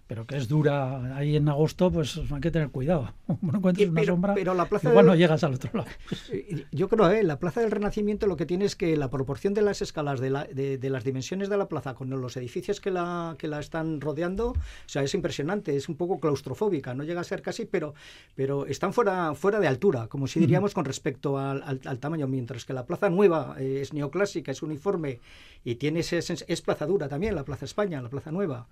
[0.08, 3.14] pero que es dura ahí en agosto, pues hay que tener cuidado.
[3.42, 5.90] No encuentres una sombra, pero la plaza igual no llegas al otro lado.
[6.72, 7.24] Yo creo, ¿eh?
[7.24, 10.30] la plaza del Renacimiento lo que tiene es que la proporción de las escalas de,
[10.30, 14.02] la, de, las dimensiones de la plaza con los edificios que la, que la están
[14.02, 17.94] rodeando, o sea, es impresionante, es un poco claustrofóbica, no llega a ser casi, pero,
[18.36, 22.66] pero están fuera, fuera de altura, como si diríamos con respecto al, al, tamaño, mientras
[22.66, 25.20] que la plaza nueva eh, es neoclásica, es uniforme
[25.64, 28.68] y tiene ese, es plaza dura también, la plaza España, la plaza nueva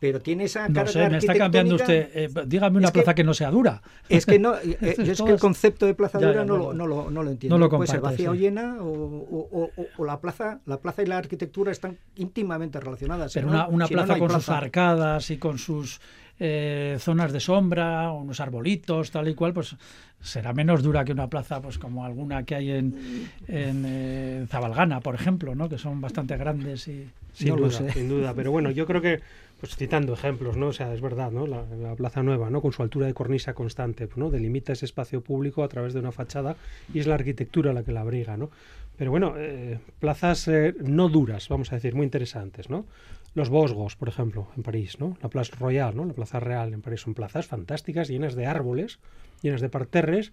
[0.00, 2.08] pero tiene esa no carga sé, me está cambiando usted.
[2.14, 3.80] Eh, dígame una que- plaza que no sea dura.
[4.08, 6.44] Es que no, eh, Es yo es que el concepto de plaza Ya, dura ya,
[6.44, 7.56] no, no lo, no, lo, no lo entiendo.
[7.56, 10.78] no lo Puede ser comparte, vacía o llena o, o- o- o la plaza la
[10.78, 13.32] plaza y la arquitectura están íntimamente relacionadas.
[13.32, 16.00] Pero si una, no- una si no, no plaza con sus arcadas y con sus
[16.40, 19.76] eh, zonas de sombra, unos arbolitos, tal y cual, pues
[20.20, 25.00] será menos dura que una plaza pues como alguna que hay en, en eh, Zabalgana,
[25.00, 25.68] por ejemplo, ¿no?
[25.68, 27.08] que son bastante grandes y...
[27.32, 27.92] Sin No lo duda, sé.
[27.92, 28.34] sin duda.
[28.34, 29.20] Pero bueno, yo creo que,
[29.62, 30.66] pues citando ejemplos, ¿no?
[30.66, 31.46] O sea, es verdad, ¿no?
[31.46, 32.60] La, la Plaza Nueva, ¿no?
[32.60, 34.28] Con su altura de cornisa constante, ¿no?
[34.28, 36.56] Delimita ese espacio público a través de una fachada
[36.92, 38.50] y es la arquitectura la que la abriga, ¿no?
[38.96, 42.86] Pero bueno, eh, plazas eh, no duras, vamos a decir, muy interesantes, ¿no?
[43.34, 45.16] Los Bosgos, por ejemplo, en París, ¿no?
[45.22, 46.06] La Plaza Royal, ¿no?
[46.06, 48.98] La Plaza Real en París son plazas fantásticas, llenas de árboles,
[49.42, 50.32] llenas de parterres,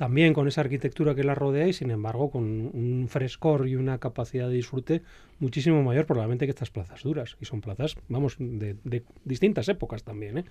[0.00, 3.98] también con esa arquitectura que la rodea y sin embargo con un frescor y una
[3.98, 5.02] capacidad de disfrute
[5.40, 7.36] muchísimo mayor probablemente que estas plazas duras.
[7.38, 10.38] Y son plazas, vamos, de, de distintas épocas también.
[10.38, 10.44] ¿eh?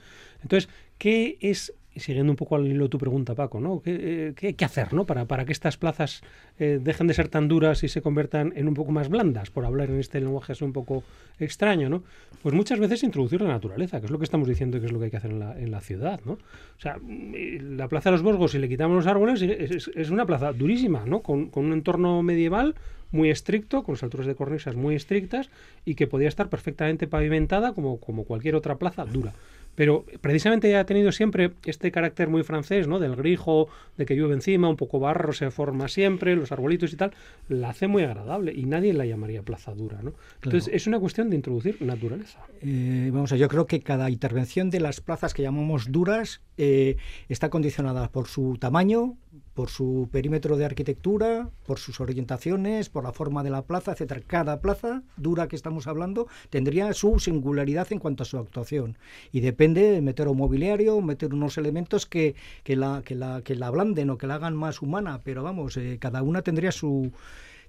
[0.43, 3.81] Entonces, ¿qué es, y siguiendo un poco al hilo de tu pregunta, Paco, ¿no?
[3.81, 5.05] ¿Qué, eh, qué hay hacer ¿no?
[5.05, 6.21] para, para que estas plazas
[6.59, 9.65] eh, dejen de ser tan duras y se conviertan en un poco más blandas, por
[9.65, 11.03] hablar en este lenguaje así un poco
[11.39, 11.89] extraño?
[11.89, 12.03] ¿no?
[12.43, 14.99] Pues muchas veces introducir la naturaleza, que es lo que estamos diciendo que es lo
[14.99, 16.19] que hay que hacer en la, en la ciudad.
[16.25, 16.33] ¿no?
[16.33, 16.39] O
[16.79, 20.09] sea, mm, la Plaza de los Bosgos, si le quitamos los árboles, es, es- es
[20.11, 21.21] una plaza durísima, ¿no?
[21.21, 22.75] Con, con un entorno medieval
[23.11, 25.49] muy estricto, con las alturas de cornisas muy estrictas
[25.85, 29.33] y que podía estar perfectamente pavimentada como, como cualquier otra plaza dura.
[29.75, 32.99] Pero precisamente ha tenido siempre este carácter muy francés, ¿no?
[32.99, 36.97] Del grijo, de que llueve encima, un poco barro se forma siempre, los arbolitos y
[36.97, 37.13] tal,
[37.47, 40.13] la hace muy agradable y nadie la llamaría plaza dura, ¿no?
[40.43, 42.39] Entonces es una cuestión de introducir naturaleza.
[42.61, 46.97] Eh, vamos a yo creo que cada intervención de las plazas que llamamos duras eh,
[47.29, 49.15] está condicionada por su tamaño,
[49.53, 54.21] por su perímetro de arquitectura, por sus orientaciones, por la forma de la plaza, etcétera.
[54.27, 58.97] Cada plaza dura que estamos hablando tendría su singularidad en cuanto a su actuación
[59.31, 63.55] y depende de meter un mobiliario, meter unos elementos que, que la que la que
[63.55, 67.11] la ablanden o que la hagan más humana, pero vamos, eh, cada una tendría su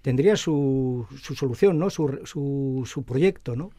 [0.02, 1.90] tendría su, su solución, ¿no?
[1.90, 3.70] Su, su, su proyecto, ¿no?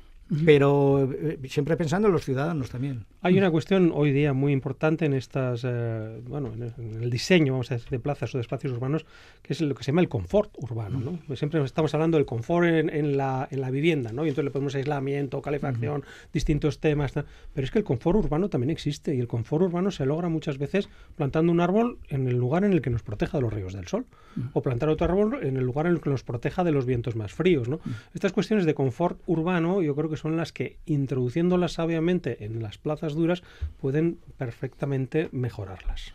[0.46, 3.06] Pero eh, siempre pensando en los ciudadanos también.
[3.22, 7.70] Hay una cuestión hoy día muy importante en estas, eh, bueno, en el, diseño, vamos
[7.72, 9.06] a decir, de plazas o de espacios urbanos,
[9.42, 11.20] que es lo que se llama el confort urbano, ¿no?
[11.28, 14.26] Pues Siempre estamos hablando del confort en, en la, en la vivienda, ¿no?
[14.26, 17.26] Y entonces le ponemos aislamiento, calefacción, distintos temas, tal.
[17.54, 20.58] pero es que el confort urbano también existe y el confort urbano se logra muchas
[20.58, 23.74] veces plantando un árbol en el lugar en el que nos proteja de los rayos
[23.74, 24.06] del sol
[24.54, 27.18] o plantar otro árbol en el lugar en el que nos proteja de los vientos
[27.18, 27.82] más fríos, ¿no?
[28.14, 32.78] Estas cuestiones de confort urbano yo creo que son las que introduciéndolas sabiamente en las
[32.78, 33.44] plazas duras
[33.80, 36.14] pueden perfectamente mejorarlas.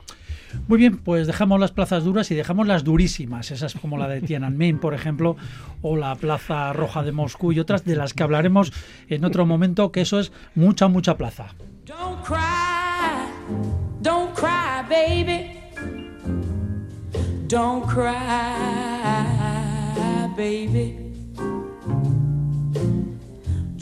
[0.68, 4.20] Muy bien, pues dejamos las plazas duras y dejamos las durísimas, esas como la de
[4.20, 5.36] Tiananmen, por ejemplo,
[5.82, 8.72] o la Plaza Roja de Moscú y otras de las que hablaremos
[9.08, 11.54] en otro momento, que eso es mucha, mucha plaza.
[11.84, 12.36] Don't cry,
[14.00, 15.52] don't cry, baby.
[17.48, 18.10] Don't cry,
[20.36, 21.05] baby.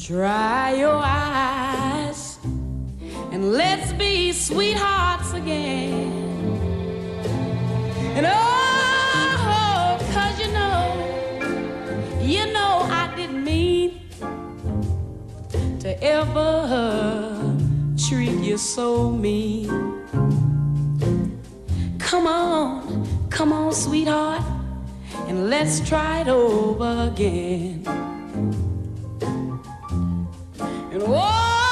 [0.07, 2.39] Dry your eyes
[3.33, 6.13] and let's be sweethearts again.
[8.15, 14.03] And oh, cause you know, you know I didn't mean
[15.81, 17.57] to ever
[17.97, 19.71] treat you so mean.
[21.99, 24.43] Come on, come on, sweetheart,
[25.29, 28.64] and let's try it over again.
[30.95, 31.64] And whoa!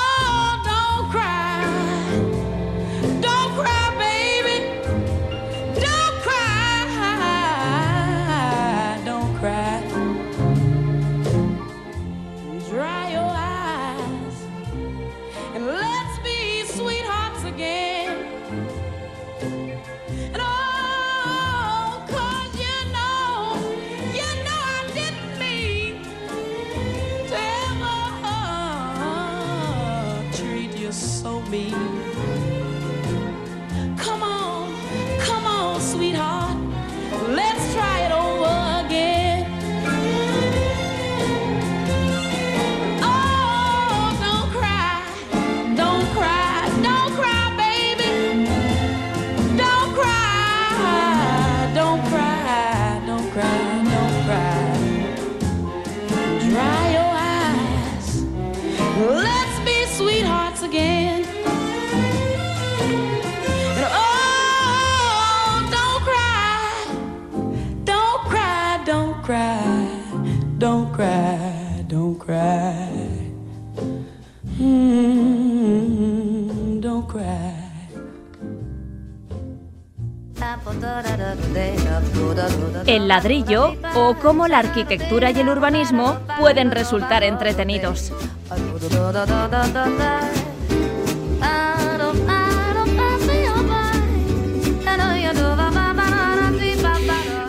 [83.12, 88.10] Ladrillo o cómo la arquitectura y el urbanismo pueden resultar entretenidos.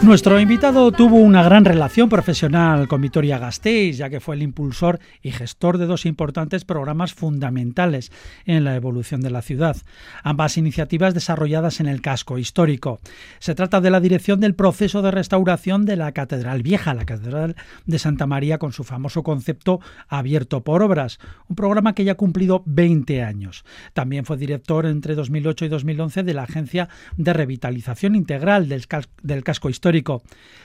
[0.03, 4.99] Nuestro invitado tuvo una gran relación profesional con Vitoria Gasteiz, ya que fue el impulsor
[5.21, 8.11] y gestor de dos importantes programas fundamentales
[8.43, 9.77] en la evolución de la ciudad,
[10.21, 12.99] ambas iniciativas desarrolladas en el casco histórico.
[13.39, 17.55] Se trata de la dirección del proceso de restauración de la Catedral Vieja, la Catedral
[17.85, 22.15] de Santa María, con su famoso concepto abierto por obras, un programa que ya ha
[22.15, 23.63] cumplido 20 años.
[23.93, 28.85] También fue director entre 2008 y 2011 de la Agencia de Revitalización Integral del,
[29.21, 29.92] del Casco Histórico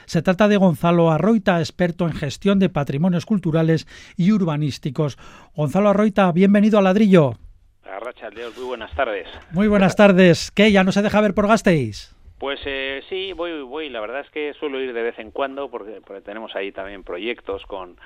[0.05, 3.85] se trata de Gonzalo Arroita, experto en gestión de patrimonios culturales
[4.17, 5.17] y urbanísticos.
[5.55, 7.33] Gonzalo Arroita, bienvenido a Ladrillo.
[8.55, 9.27] muy buenas tardes.
[9.51, 10.49] Muy buenas tardes.
[10.49, 10.71] ¿Qué?
[10.71, 12.15] ¿Ya no se deja ver por Gasteiz?
[12.39, 13.89] Pues eh, sí, voy, voy.
[13.89, 17.63] La verdad es que suelo ir de vez en cuando porque, tenemos ahí también proyectos
[17.67, 17.97] con,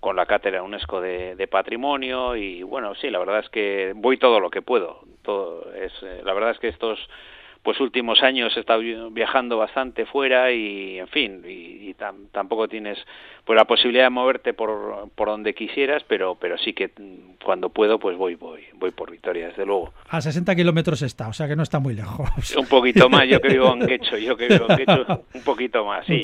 [0.00, 4.18] con la cátedra UNESCO de, de, patrimonio y bueno, sí, la verdad es que voy
[4.18, 5.00] todo lo que puedo.
[5.22, 6.98] Todo es, eh, la verdad es que estos
[7.66, 11.94] pues últimos años he estado viajando bastante fuera y en fin y,
[12.30, 12.96] tampoco tienes
[13.44, 16.92] pues la posibilidad de moverte por, por donde quisieras pero pero sí que
[17.42, 19.92] cuando puedo pues voy voy voy por Vitoria desde luego.
[20.08, 22.54] A 60 kilómetros está o sea que no está muy lejos.
[22.56, 25.84] Un poquito más yo que vivo en Quecho yo que vivo en Quecho un poquito
[25.84, 26.22] más sí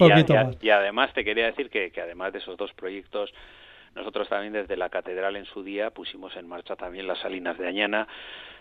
[0.60, 3.32] y además te quería decir que, que además de esos dos proyectos
[3.94, 7.68] nosotros también desde la catedral en su día pusimos en marcha también las Salinas de
[7.68, 8.08] Añana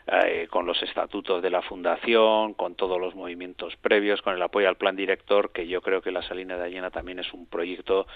[0.08, 4.68] eh, con los estatutos de la fundación, con todos los movimientos previos, con el apoyo
[4.68, 8.08] al plan director, que yo creo que la Salina de Allena también es un proyecto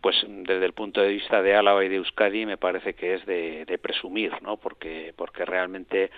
[0.00, 3.26] pues desde el punto de vista de Álava y de Euskadi me parece que es
[3.26, 4.56] de, presumir, ¿no?
[4.56, 6.10] Porque porque realmente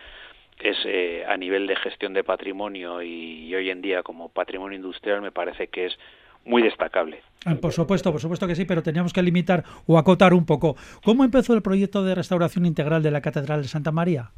[0.58, 5.22] es eh, a nivel de gestión de patrimonio y, hoy en día como patrimonio industrial
[5.22, 5.98] me parece que es
[6.44, 7.22] muy destacable.
[7.46, 10.76] Ah, por supuesto, por supuesto que sí, pero teníamos que limitar o acotar un poco.
[11.04, 14.30] ¿Cómo empezó el proyecto de restauración integral de la Catedral de Santa María?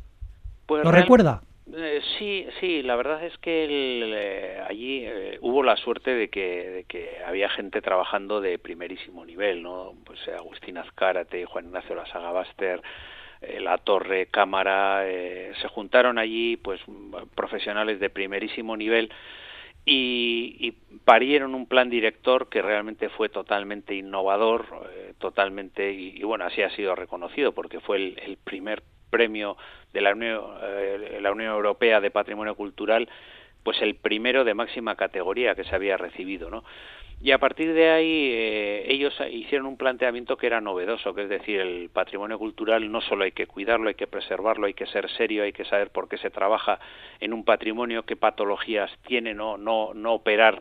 [0.66, 1.42] Pues ¿Lo recuerda?
[1.74, 6.70] Eh, sí, sí, la verdad es que eh, allí eh, hubo la suerte de que,
[6.70, 9.94] de que había gente trabajando de primerísimo nivel, ¿no?
[10.04, 12.82] Pues Agustín Azcárate, Juan Ignacio Lasagabaster,
[13.60, 16.80] La Torre, Cámara, se juntaron allí pues
[17.34, 19.10] profesionales de primerísimo nivel
[19.84, 20.72] y, y,
[21.04, 24.66] parieron un plan director que realmente fue totalmente innovador,
[25.18, 29.56] totalmente, y, bueno, así ha sido reconocido porque fue el, el primer premio
[29.92, 33.08] de la Unión, eh, la Unión Europea de Patrimonio Cultural,
[33.62, 36.64] pues el primero de máxima categoría que se había recibido, ¿no?
[37.22, 41.28] Y a partir de ahí eh, ellos hicieron un planteamiento que era novedoso, que es
[41.28, 45.08] decir, el patrimonio cultural no solo hay que cuidarlo, hay que preservarlo, hay que ser
[45.10, 46.80] serio, hay que saber por qué se trabaja
[47.20, 50.60] en un patrimonio, qué patologías tiene, no, no, no operar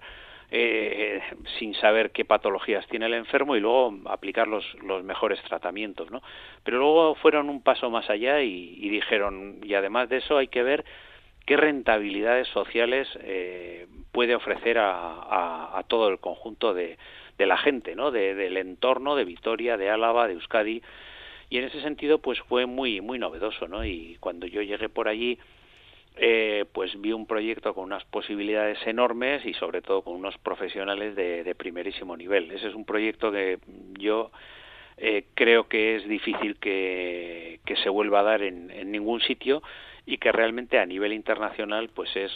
[0.52, 1.21] eh,
[1.58, 6.21] sin saber qué patologías tiene el enfermo y luego aplicar los, los mejores tratamientos, ¿no?
[6.63, 10.62] Pero luego fueron un paso más allá y, dijeron, y además de eso hay que
[10.62, 10.86] ver
[11.52, 16.98] qué rentabilidades sociales eh, puede ofrecer a, todo el conjunto de,
[17.38, 18.10] de la gente, ¿no?
[18.10, 20.82] De, del entorno de Vitoria, de Álava, de Euskadi,
[21.50, 23.84] y en ese sentido pues fue muy muy novedoso, ¿no?
[23.84, 25.40] Y cuando yo llegué por allí
[26.16, 31.18] eh, pues vi un proyecto con unas posibilidades enormes y sobre todo con unos profesionales
[31.18, 32.50] de, primerísimo nivel.
[32.52, 33.60] Ese es un proyecto que
[34.00, 34.32] yo
[34.96, 39.62] eh, creo que es difícil que, se vuelva a dar en, ningún sitio
[40.06, 42.32] y que realmente a nivel internacional pues es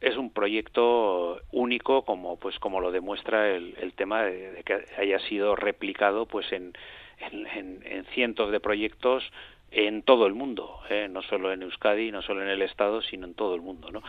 [0.00, 5.54] es un proyecto único como pues como lo demuestra el, tema de, que haya sido
[5.54, 6.72] replicado pues en,
[7.20, 9.24] en cientos de proyectos
[9.72, 11.08] en todo el mundo, ¿eh?
[11.10, 13.90] no solo en Euskadi, no solo en el Estado, sino en todo el mundo.
[13.90, 14.02] ¿no?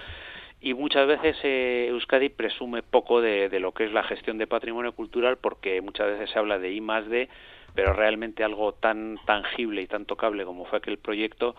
[0.61, 4.91] Y muchas veces eh, Euskadi presume poco de, lo que es la gestión de patrimonio
[4.91, 7.29] cultural porque muchas veces se habla de I más D,
[7.73, 11.55] pero realmente algo tan tangible y tan tocable como fue aquel proyecto,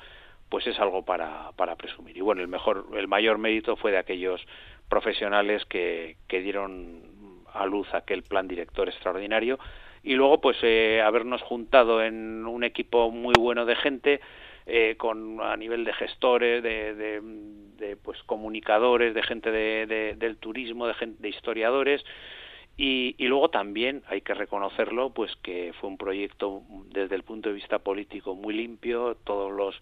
[0.49, 2.17] pues es algo para, para presumir.
[2.17, 4.41] Y bueno, el mejor, el mayor mérito fue de aquellos
[4.89, 7.03] profesionales que, que dieron
[7.53, 9.59] a luz aquel plan director extraordinario.
[10.03, 14.21] Y luego pues eh, habernos juntado en un equipo muy bueno de gente
[14.67, 20.87] eh, con a nivel de gestores de, de, pues comunicadores de gente de, del turismo
[20.87, 22.05] de gente de historiadores.
[22.77, 27.49] Y, y, luego también hay que reconocerlo pues que fue un proyecto desde el punto
[27.49, 29.17] de vista político muy limpio.
[29.25, 29.81] Todos los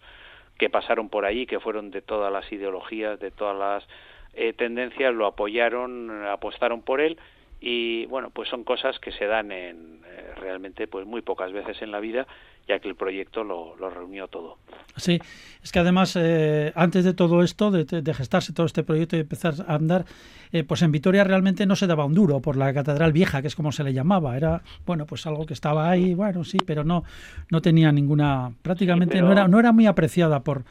[0.57, 3.87] que pasaron por allí que fueron de todas las ideologías de todas las
[4.33, 7.19] eh, tendencias lo apoyaron apostaron por él
[7.59, 11.81] y bueno pues son cosas que se dan en eh, realmente pues muy pocas veces
[11.81, 12.27] en la vida
[12.67, 14.57] ya que el proyecto lo, reunió todo.
[14.95, 15.19] Sí,
[15.61, 19.53] es que además, eh, antes de todo esto, de, gestarse todo este proyecto y empezar
[19.67, 20.05] a andar,
[20.51, 23.47] eh, pues en Vitoria realmente no se daba un duro por la Catedral Vieja, que
[23.47, 24.37] es como se le llamaba.
[24.37, 27.03] Era, bueno, pues algo que estaba ahí, bueno, sí, pero no,
[27.49, 30.63] no tenía ninguna, prácticamente no, era, no era muy apreciada por,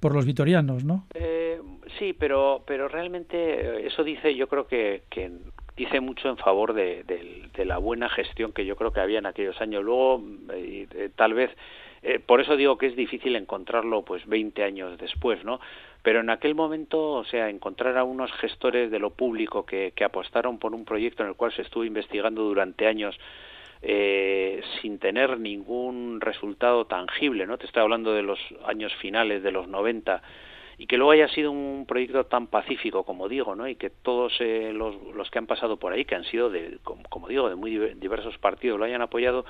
[0.00, 1.06] por los vitorianos, ¿no?
[1.14, 1.60] Eh,
[1.98, 5.30] sí, pero, pero realmente eso dice, yo creo que, que
[5.80, 9.58] dice mucho en favor de, la buena gestión que yo creo que había en aquellos
[9.62, 9.82] años.
[9.82, 10.22] Luego,
[10.52, 11.50] eh, eh, tal vez,
[12.02, 15.58] eh, por eso digo que es difícil encontrarlo pues 20 años después, ¿no?
[16.02, 20.58] Pero en aquel momento, o sea, encontrar a unos gestores de lo público que, apostaron
[20.58, 23.18] por un proyecto en el cual se estuvo investigando durante años
[24.82, 27.56] sin tener ningún resultado tangible, ¿no?
[27.56, 30.22] Te estoy hablando de los años finales de los 90
[30.80, 33.68] y que luego haya sido un proyecto tan pacífico como digo, ¿no?
[33.68, 36.78] Y que todos eh, los, los, que han pasado por ahí, que han sido de,
[36.82, 39.44] como, digo, de muy diversos partidos, lo hayan apoyado,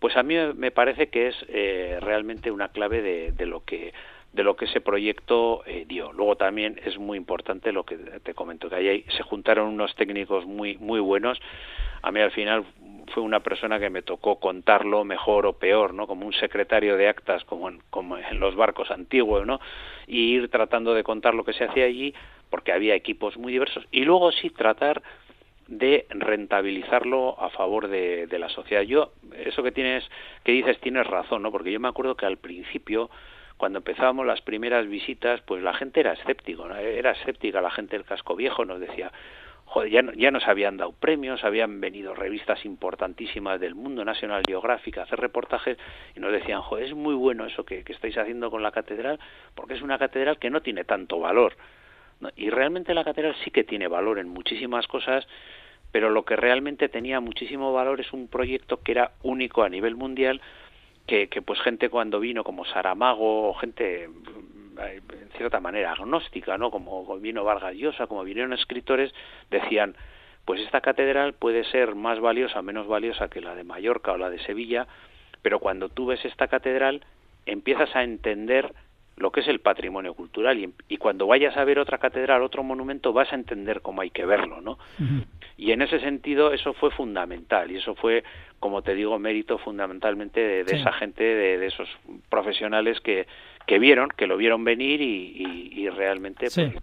[0.00, 3.94] pues a mí me parece que es eh, realmente una clave de, de, lo que
[4.34, 6.12] de lo que ese proyecto eh, dio.
[6.12, 10.44] Luego también es muy importante lo que te comento, que ahí se juntaron unos técnicos
[10.44, 11.40] muy muy buenos.
[12.02, 12.66] A mí al final
[13.12, 16.06] fue una persona que me tocó contarlo mejor o peor, ¿no?
[16.06, 19.60] Como un secretario de actas, como en, como en los barcos antiguos, ¿no?
[20.06, 22.14] Y ir tratando de contar lo que se hacía allí,
[22.50, 23.84] porque había equipos muy diversos.
[23.90, 25.02] Y luego sí tratar
[25.68, 28.82] de rentabilizarlo a favor de, la sociedad.
[28.82, 29.12] Yo,
[29.44, 30.04] eso que tienes,
[30.44, 31.50] que dices, tienes razón, ¿no?
[31.50, 33.10] Porque yo me acuerdo que al principio,
[33.56, 36.76] cuando empezábamos las primeras visitas, pues la gente era escéptico, ¿no?
[36.76, 39.10] era escéptica la gente del casco viejo, nos decía,
[39.66, 44.98] joder, ya, ya nos habían dado premios, habían venido revistas importantísimas del mundo, National Geographic,
[44.98, 45.76] a hacer reportajes
[46.14, 49.18] y nos decían, joder, es muy bueno eso que, estáis haciendo con la catedral,
[49.54, 51.56] porque es una catedral que no tiene tanto valor.
[52.36, 55.26] Y realmente la catedral sí que tiene valor en muchísimas cosas,
[55.92, 59.96] pero lo que realmente tenía muchísimo valor es un proyecto que era único a nivel
[59.96, 60.40] mundial,
[61.06, 64.08] que, que pues gente cuando vino como Saramago, gente
[64.78, 66.70] en cierta manera agnóstica, ¿no?
[66.70, 69.14] Como vino Vargas Llosa, como vinieron escritores,
[69.50, 69.96] decían,
[70.44, 74.30] pues esta catedral puede ser más valiosa, menos valiosa que la de Mallorca o la
[74.30, 74.86] de Sevilla,
[75.42, 77.04] pero cuando tú ves esta catedral
[77.46, 78.72] empiezas a entender
[79.16, 82.62] lo que es el patrimonio cultural y, y, cuando vayas a ver otra catedral, otro
[82.62, 84.78] monumento, vas a entender cómo hay que verlo, ¿no?
[85.56, 88.24] Y en ese sentido eso fue fundamental y eso fue,
[88.60, 91.88] como te digo, mérito fundamentalmente de, esa gente, de, esos
[92.28, 93.26] profesionales que,
[93.66, 96.74] que vieron, que lo vieron venir y, realmente pues,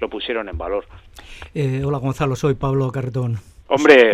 [0.00, 0.86] lo, pusieron en valor.
[1.52, 3.38] Eh, hola Gonzalo, soy Pablo Carretón.
[3.68, 4.12] Hombre,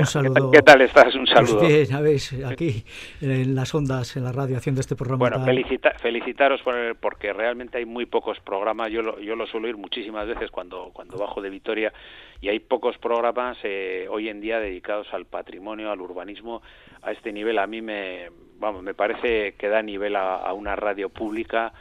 [0.52, 1.14] ¿qué tal estás?
[1.14, 1.58] Un saludo.
[1.58, 1.90] Pues
[2.32, 2.84] bien, aquí
[3.20, 5.28] en las ondas, en la radio, haciendo este programa.
[5.36, 5.66] Bueno,
[6.00, 8.90] felicitaros por porque realmente hay muy pocos programas.
[8.90, 11.92] Yo lo, yo lo suelo ir muchísimas veces cuando, cuando bajo de Vitoria
[12.40, 16.62] y hay pocos programas eh, hoy en día dedicados al patrimonio, al urbanismo
[17.02, 17.58] a este nivel.
[17.58, 21.72] A mí me, vamos, me parece que da nivel a una radio pública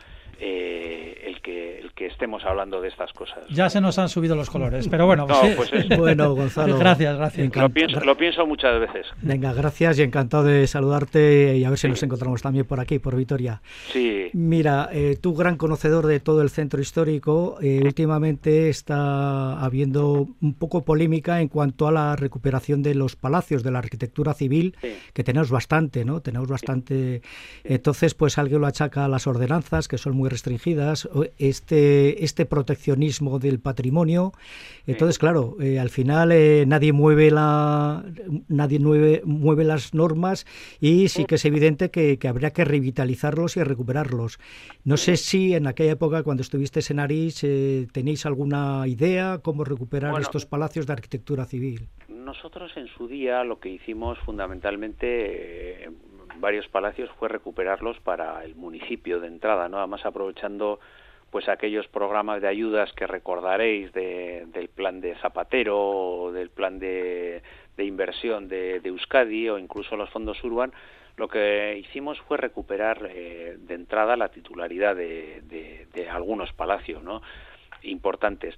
[0.43, 3.39] eh, el que el que estemos hablando de estas cosas.
[3.49, 7.55] Ya se nos han subido los colores, pero bueno, pues bueno Gonzalo, gracias, gracias.
[7.55, 9.05] Lo pienso, muchas veces.
[9.21, 12.97] Venga, gracias y encantado de saludarte y a ver si nos encontramos también por aquí,
[12.97, 13.61] por Vitoria.
[13.91, 14.29] Sí.
[14.33, 20.53] Mira, eh, tú gran conocedor de todo el centro histórico, eh, últimamente está habiendo un
[20.55, 24.75] poco polémica en cuanto a la recuperación de los palacios de la arquitectura civil,
[25.13, 26.21] que tenemos bastante, ¿no?
[26.21, 27.21] Tenemos bastante.
[27.63, 31.07] Entonces, pues alguien lo achaca a las ordenanzas que son muy restringidas,
[31.37, 34.33] este, este proteccionismo del patrimonio.
[34.87, 38.03] Entonces, claro, eh, al final eh, nadie mueve la
[38.47, 40.45] nadie mueve, mueve las normas
[40.79, 44.39] y sí que es evidente que, habría que revitalizarlos y recuperarlos.
[44.83, 49.63] No sé si en aquella época, cuando estuviste en Arís, eh, tenéis alguna idea cómo
[49.63, 51.87] recuperar estos palacios de arquitectura civil.
[52.07, 55.89] Nosotros en su día lo que hicimos fundamentalmente
[56.37, 59.79] varios palacios fue recuperarlos para el municipio de entrada, ¿no?
[59.79, 60.79] Además aprovechando
[61.31, 67.41] pues aquellos programas de ayudas que recordaréis del plan de Zapatero del plan de,
[67.77, 70.73] inversión de, Euskadi o incluso los fondos Urban,
[71.15, 77.21] lo que hicimos fue recuperar eh, de entrada la titularidad de, algunos palacios ¿no?
[77.83, 78.57] importantes.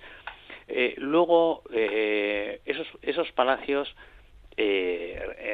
[0.67, 3.95] Eh, luego, eh, esos, esos palacios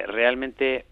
[0.08, 0.86] realmente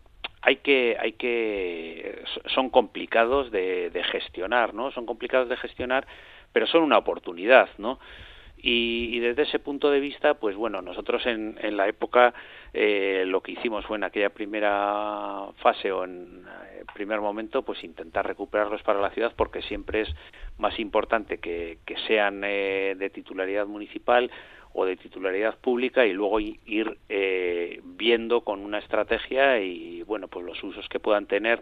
[0.48, 6.08] hay que hay que son complicados de, gestionar no son complicados de gestionar
[6.54, 8.00] pero son una oportunidad no
[8.60, 12.34] y, desde ese punto de vista pues bueno nosotros en, en la época
[12.74, 17.84] eh, lo que hicimos fue en aquella primera fase o en eh, primer momento pues
[17.84, 20.10] intentar recuperarlos para la ciudad porque siempre es
[20.58, 24.32] más importante que, que sean eh, de titularidad municipal
[24.80, 30.46] o de titularidad pública y luego ir eh, viendo con una estrategia y bueno pues
[30.46, 31.60] los usos que puedan tener.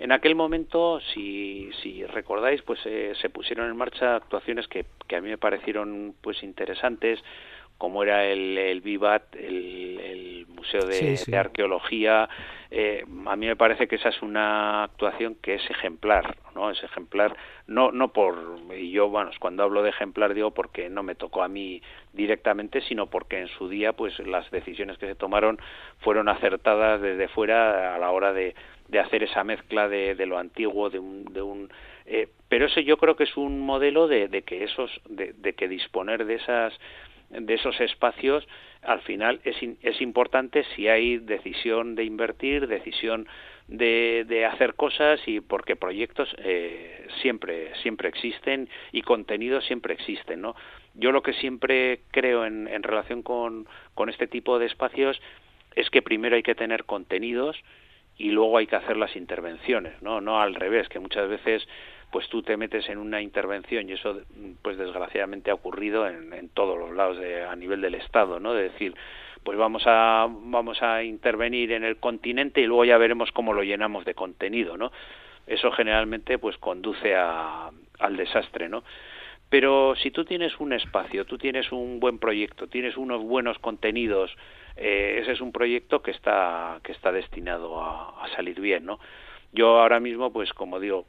[0.00, 5.14] En aquel momento, si, si recordáis, pues eh, se pusieron en marcha actuaciones que, que,
[5.14, 7.22] a mí me parecieron pues interesantes,
[7.82, 12.28] como era el, el Vivat, el, Museo de, Arqueología.
[12.70, 16.70] Eh, a mí me parece que esa es una actuación que es ejemplar, ¿no?
[16.70, 21.02] Es ejemplar, no, no por, y yo, bueno, cuando hablo de ejemplar digo porque no
[21.02, 25.16] me tocó a mí directamente, sino porque en su día, pues las decisiones que se
[25.16, 25.58] tomaron
[25.98, 28.54] fueron acertadas desde fuera a la hora de,
[28.86, 31.68] de hacer esa mezcla de, de lo antiguo, de un, de un
[32.06, 35.54] eh, pero ese yo creo que es un modelo de, de que esos, de, de
[35.54, 36.74] que disponer de esas
[37.32, 38.46] de esos espacios
[38.82, 43.28] al final es, es importante si hay decisión de invertir, decisión
[43.68, 50.40] de, de hacer cosas y porque proyectos eh, siempre siempre existen y contenidos siempre existen,
[50.40, 50.54] ¿no?
[50.94, 55.20] Yo lo que siempre creo en, en relación con, con este tipo de espacios
[55.74, 57.56] es que primero hay que tener contenidos
[58.18, 60.20] y luego hay que hacer las intervenciones, ¿no?
[60.20, 61.66] No al revés, que muchas veces
[62.10, 64.20] pues tú te metes en una intervención y eso
[64.60, 68.52] pues desgraciadamente ha ocurrido en, en todos los lados de, a nivel del Estado, ¿no?
[68.52, 68.94] De decir,
[69.42, 73.62] pues vamos a vamos a intervenir en el continente y luego ya veremos cómo lo
[73.62, 74.92] llenamos de contenido, ¿no?
[75.46, 78.84] Eso generalmente pues conduce a, al desastre, ¿no?
[79.52, 84.34] Pero si tú tienes un espacio, tú tienes un buen proyecto, tienes unos buenos contenidos,
[84.76, 88.98] eh, ese es un proyecto que está que está destinado a, a salir bien, ¿no?
[89.52, 91.04] Yo ahora mismo, pues como digo,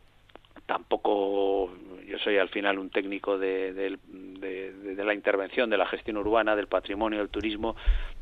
[0.65, 1.71] tampoco
[2.07, 6.55] yo soy al final un técnico de, de, de, la intervención, de la gestión urbana,
[6.55, 7.75] del patrimonio, del turismo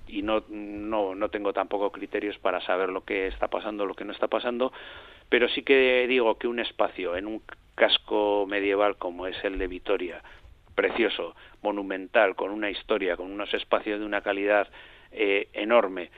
[0.08, 4.06] y no, no, no tengo tampoco criterios para saber lo que está pasando, lo que
[4.06, 4.74] no está pasando,
[5.30, 7.42] pero sí que digo que un espacio en un
[7.76, 10.22] casco medieval como es el de Vitoria,
[10.76, 14.68] precioso, monumental, con una historia, con unos espacios de una calidad
[15.12, 16.10] eh, enorme,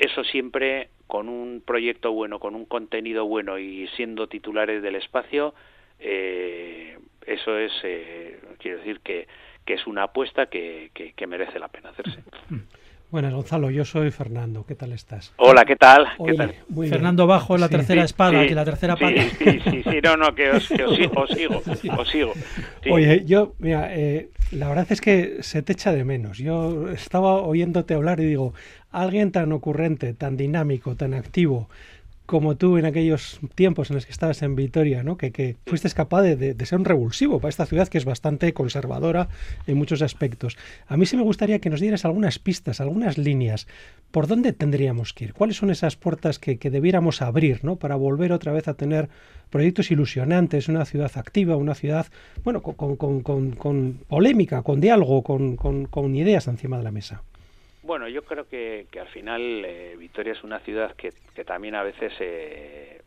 [0.00, 5.54] eso siempre con un proyecto bueno, con un contenido bueno y siendo titulares del espacio,
[5.98, 9.28] eh, eso es, eh, quiero decir que,
[9.66, 12.22] que, es una apuesta que, que, que merece la pena hacerse.
[13.10, 14.64] Buenas, Gonzalo, yo soy Fernando.
[14.64, 15.34] ¿Qué tal estás?
[15.36, 16.06] Hola, ¿qué tal?
[16.24, 16.54] ¿Qué tal?
[16.88, 19.20] Fernando Bajo, la tercera espada, que la tercera pata.
[19.36, 21.60] Sí, sí, sí, no, no, que os, que os, os sigo,
[21.98, 22.32] os sigo.
[22.88, 26.38] Oye, yo, mira, eh, la verdad es que se te echa de menos.
[26.38, 28.54] Yo estaba oyéndote hablar y digo,
[28.90, 31.68] alguien tan ocurrente, tan dinámico, tan activo,
[32.30, 35.16] como tú en aquellos tiempos en los que estabas en Vitoria, ¿no?
[35.16, 39.28] que, que fuiste capaz de, ser un revulsivo para esta ciudad que es bastante conservadora
[39.66, 40.56] en muchos aspectos.
[40.86, 43.66] A mí sí me gustaría que nos dieras algunas pistas, algunas líneas.
[44.12, 45.34] ¿Por dónde tendríamos que ir?
[45.34, 47.74] ¿Cuáles son esas puertas que, debiéramos abrir ¿no?
[47.74, 49.08] para volver otra vez a tener
[49.50, 52.06] proyectos ilusionantes, una ciudad activa, una ciudad
[52.44, 57.24] bueno, con polémica, con diálogo, con ideas encima de la mesa?
[57.82, 61.74] Bueno, yo creo que, que al final eh, Vitoria es una ciudad que, que también
[61.74, 63.00] a veces, eh,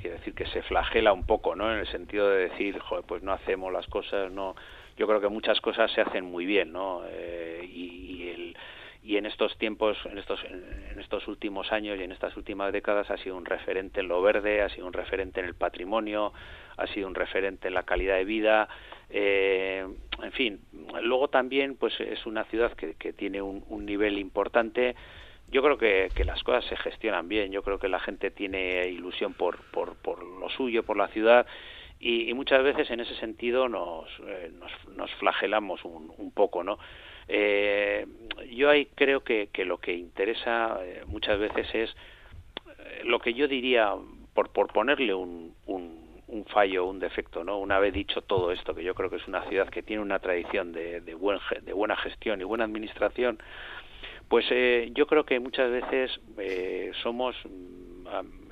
[0.00, 1.72] quiero decir, que se flagela un poco, ¿no?
[1.72, 4.54] En el sentido de decir, joder, pues no hacemos las cosas, no.
[4.98, 7.02] Yo creo que muchas cosas se hacen muy bien, ¿no?
[7.08, 8.56] Eh, y, y, el,
[9.02, 13.10] y en estos tiempos, en estos, en estos últimos años y en estas últimas décadas
[13.10, 16.34] ha sido un referente en lo verde, ha sido un referente en el patrimonio,
[16.76, 18.68] ha sido un referente en la calidad de vida,
[19.10, 19.86] eh,
[20.22, 20.60] en fin,
[21.02, 24.94] luego también pues es una ciudad que, que tiene un, un, nivel importante.
[25.48, 28.88] Yo creo que, que, las cosas se gestionan bien, yo creo que la gente tiene
[28.88, 31.46] ilusión por, por, lo suyo, por la ciudad,
[32.00, 36.64] y, y muchas veces en ese sentido nos, eh, nos, nos flagelamos un, un, poco,
[36.64, 36.78] ¿no?
[37.28, 38.06] Eh,
[38.50, 41.90] yo ahí creo que, que lo que interesa eh, muchas veces es
[42.78, 43.94] eh, lo que yo diría,
[44.34, 47.58] por, por ponerle un, un un fallo, un defecto, ¿no?
[47.58, 50.18] Una vez dicho todo esto, que yo creo que es una ciudad que tiene una
[50.18, 53.38] tradición de, de, buen, de buena gestión y buena administración,
[54.28, 57.36] pues eh, yo creo que muchas veces eh, somos,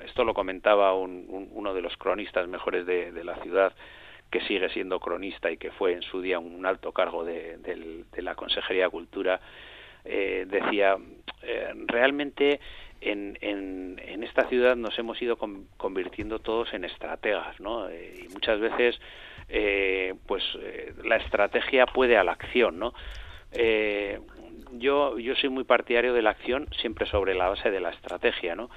[0.05, 3.73] esto lo comentaba un, un, uno de los cronistas mejores de, de, la ciudad,
[4.31, 8.05] que sigue siendo cronista y que fue en su día un alto cargo de, de,
[8.11, 9.41] de la Consejería de Cultura,
[10.05, 10.97] eh, decía,
[11.41, 12.59] eh, realmente
[13.01, 17.89] en, en, esta ciudad nos hemos ido con, convirtiendo todos en estrategas, ¿no?
[17.89, 18.99] Eh, y muchas veces,
[19.49, 22.93] eh, pues, eh, la estrategia puede a la acción, ¿no?
[23.51, 24.19] Eh,
[24.73, 28.55] yo, yo soy muy partidario de la acción siempre sobre la base de la estrategia,
[28.55, 28.69] ¿no?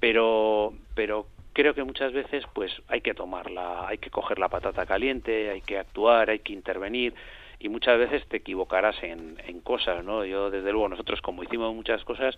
[0.00, 4.84] Pero, pero creo que muchas veces, pues, hay que tomarla, hay que coger la patata
[4.84, 7.14] caliente, hay que actuar, hay que intervenir,
[7.60, 10.24] y muchas veces te equivocarás en, en cosas, ¿no?
[10.24, 12.36] Yo, desde luego, nosotros como hicimos muchas cosas,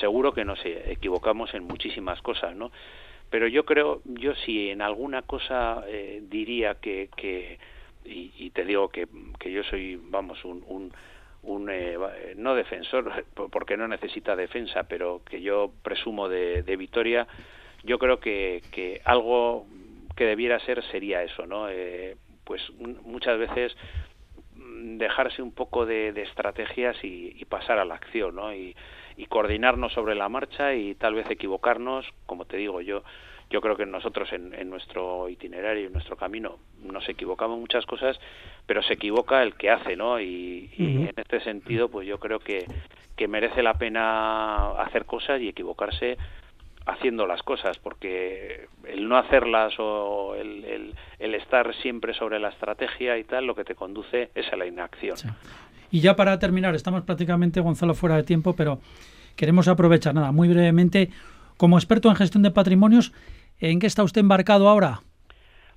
[0.00, 2.70] seguro que nos equivocamos en muchísimas cosas, ¿no?
[3.30, 7.58] Pero yo creo, yo si en alguna cosa eh, diría que, que
[8.04, 9.08] y, y, te digo que,
[9.40, 10.92] que yo soy, vamos, un, un,
[11.42, 11.98] un eh,
[12.36, 17.26] no defensor, porque no necesita defensa, pero que yo presumo de, de Vitoria,
[17.82, 19.66] yo creo que, que algo
[20.14, 21.66] que debiera ser sería eso, ¿no?
[22.44, 22.62] pues
[23.04, 23.76] muchas veces
[24.54, 28.54] dejarse un poco de, estrategias y, pasar a la acción, ¿no?
[28.54, 28.74] Y,
[29.24, 33.02] coordinarnos sobre la marcha y tal vez equivocarnos, como te digo yo,
[33.48, 38.18] yo creo que nosotros en, nuestro itinerario, en nuestro camino, nos equivocamos muchas cosas,
[38.66, 40.20] pero se equivoca el que hace, ¿no?
[40.20, 42.66] Y, en este sentido, pues yo creo que,
[43.16, 46.18] que merece la pena hacer cosas y equivocarse
[46.86, 53.18] haciendo las cosas, porque el no hacerlas o el, el, estar siempre sobre la estrategia
[53.18, 55.16] y tal, lo que te conduce es a la inacción.
[55.90, 58.80] Y ya para terminar, estamos prácticamente, Gonzalo, fuera de tiempo, pero
[59.36, 61.10] queremos aprovechar, nada, muy brevemente,
[61.56, 63.12] como experto en gestión de patrimonios,
[63.60, 65.00] ¿en qué está usted embarcado ahora?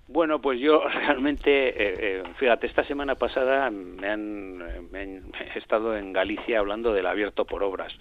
[0.07, 4.57] Bueno, pues yo realmente, eh, eh, fíjate, esta semana pasada me han,
[4.91, 5.21] me
[5.55, 7.93] estado en Galicia hablando del abierto por obras.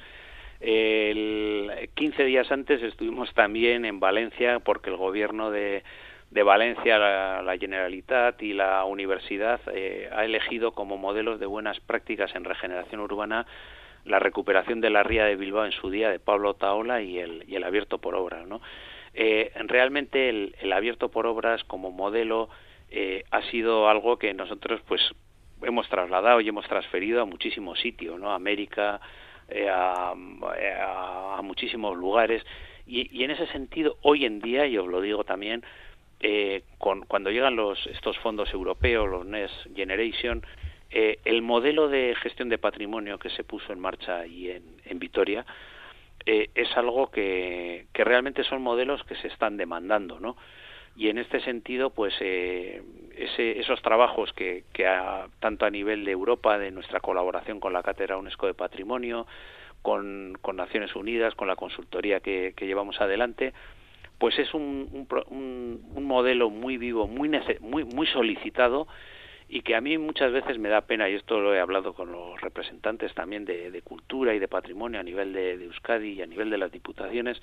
[0.61, 5.85] El 15 días antes estuvimos también en Valencia porque el gobierno de,
[6.31, 12.35] de Valencia, la, Generalitat y la universidad eh, ha elegido como modelos de buenas prácticas
[12.35, 13.47] en regeneración urbana
[14.05, 17.45] la recuperación de la ría de Bilbao en su día de Pablo Taola y el,
[17.49, 18.47] el abierto por obras.
[18.47, 18.61] ¿no?
[19.15, 22.49] Eh, realmente el, el, abierto por obras como modelo
[22.91, 25.03] eh, ha sido algo que nosotros pues
[25.63, 28.31] hemos trasladado y hemos transferido a muchísimos sitios, ¿no?
[28.31, 29.01] América,
[29.49, 32.45] eh, a, a, muchísimos lugares
[32.87, 35.65] y, y, en ese sentido hoy en día y os lo digo también
[36.21, 40.45] eh, con, cuando llegan los estos fondos europeos los Next Generation
[40.91, 45.47] eh, el modelo de gestión de patrimonio que se puso en marcha ahí en, Vitoria
[46.27, 50.37] eh, es algo que, que realmente son modelos que se están demandando no
[50.97, 52.83] y en este sentido pues eh,
[53.17, 54.85] ese, esos trabajos que, que
[55.39, 59.29] tanto a nivel de Europa de nuestra colaboración con la cátedra UNESCO de Patrimonio
[59.83, 63.53] con, Naciones Unidas con la consultoría que llevamos adelante
[64.19, 68.89] pues es un, un, un, modelo muy vivo muy muy muy solicitado
[69.49, 72.13] y que a mí muchas veces me da pena y esto lo he hablado con
[72.13, 76.23] los representantes también de, de cultura y de patrimonio a nivel de, de Euskadi y
[76.23, 77.41] a nivel de las diputaciones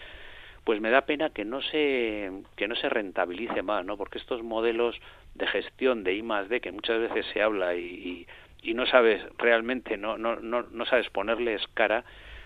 [0.65, 3.97] pues me da pena que no se que no se rentabilice más, ¿no?
[3.97, 4.99] Porque estos modelos
[5.35, 8.27] de gestión de I más D que muchas veces se habla y,
[8.63, 12.03] y, no sabes realmente no, no, no, no sabes ponerles cara,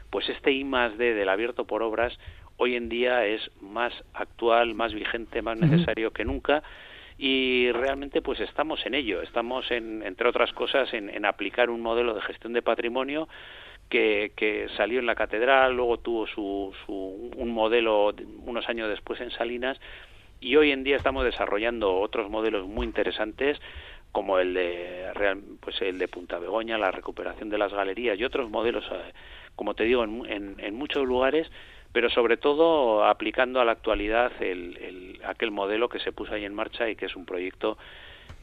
[0.10, 2.20] pues este I más D del abierto por obras
[2.60, 6.62] hoy en día es más actual, más vigente, más necesario que nunca.
[7.18, 11.82] Y realmente pues estamos en ello, estamos en, entre otras cosas en, en aplicar un
[11.82, 13.28] modelo de gestión de patrimonio
[13.90, 18.14] que, que, salió en la catedral, luego tuvo su, su, un modelo
[18.46, 19.80] unos años después en Salinas
[20.40, 23.60] y hoy en día estamos desarrollando otros modelos muy interesantes
[24.12, 25.06] como el de
[25.60, 29.14] pues el de Punta Begoña, la recuperación de las galerías y otros modelos, eh,
[29.56, 31.50] como te digo, en, en, en muchos lugares,
[31.92, 36.46] pero sobre todo aplicando a la actualidad el, el, aquel modelo que se puso ahí
[36.46, 37.78] en marcha y que es un proyecto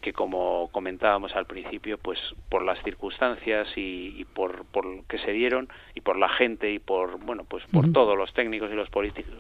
[0.00, 2.18] que como comentábamos al principio, pues
[2.48, 7.18] por las circunstancias y, por, por que se dieron y por la gente y por
[7.24, 9.34] bueno pues por todos los técnicos y los políticos,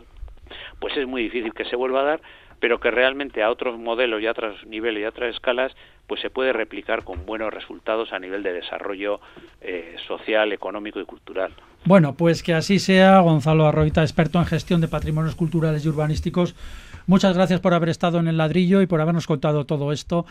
[0.80, 2.20] pues es muy difícil que se vuelva a dar,
[2.60, 5.72] pero que realmente a otros modelos y a otros niveles y a otras escalas
[6.06, 9.20] pues se puede replicar con buenos resultados a nivel de desarrollo
[9.60, 11.52] eh, social, económico y cultural.
[11.84, 16.54] Bueno, pues que así sea, Gonzalo Arroita, experto en gestión de patrimonios culturales y urbanísticos
[17.06, 20.26] Muchas gracias por haber estado en el ladrillo y por habernos contado todo esto.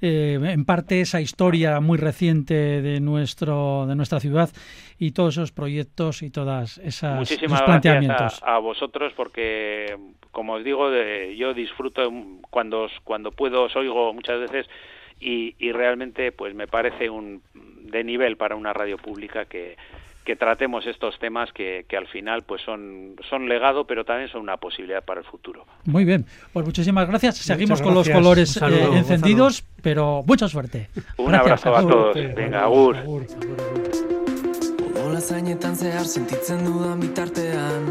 [0.00, 4.50] Eh, en parte esa historia muy reciente de nuestro de nuestra ciudad
[4.98, 8.18] y todos esos proyectos y todas esas Muchísimas planteamientos.
[8.18, 9.96] Gracias a, a, vosotros porque
[10.30, 12.10] como os digo de, yo disfruto
[12.50, 14.66] cuando cuando puedo os oigo muchas veces
[15.20, 19.76] y, y realmente pues me parece un de nivel para una radio pública que
[20.24, 24.40] que tratemos estos temas que, que, al final pues son, son legado, pero también son
[24.40, 25.66] una posibilidad para el futuro.
[25.84, 27.36] Muy bien, pues muchísimas gracias.
[27.36, 29.80] Seguimos con los colores saludo, eh, encendidos, Gonzalo.
[29.82, 30.88] pero mucha suerte.
[31.18, 31.66] Un gracias.
[31.66, 32.14] abrazo a todos.
[32.34, 32.96] Venga, agur.
[32.96, 33.26] agur.
[35.04, 37.84] Ola zainetan zehar sentitzen dudan bitartean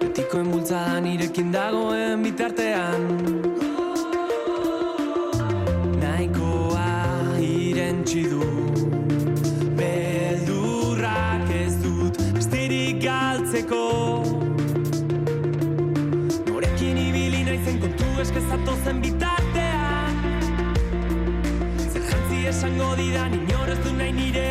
[0.00, 3.08] Betikoen bultzadan irekin dagoen bitartean
[5.98, 6.86] Nahikoa
[7.40, 8.67] irentzi du
[13.68, 14.24] galtzeko
[16.46, 20.14] Norekin ibili naizen kontu eskazatu zen bitartean.
[21.92, 24.48] Zer jantzi esango didan inorez du nahi nire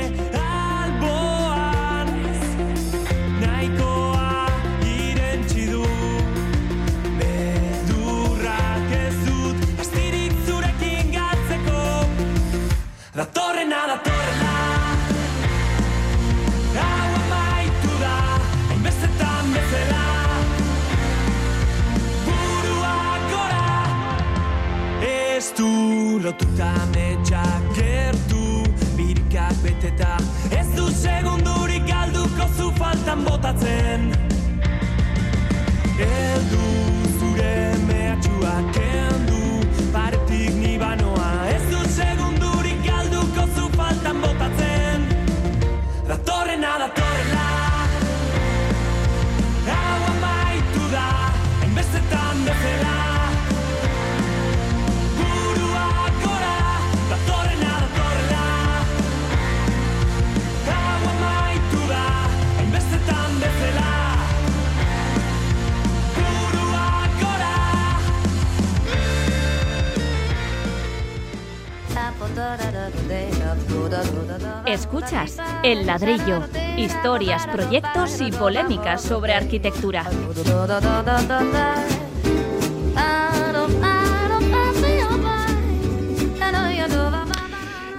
[75.68, 76.45] El Ladrillo,
[76.78, 80.05] historias, proyectos y polémicas sobre arquitectura.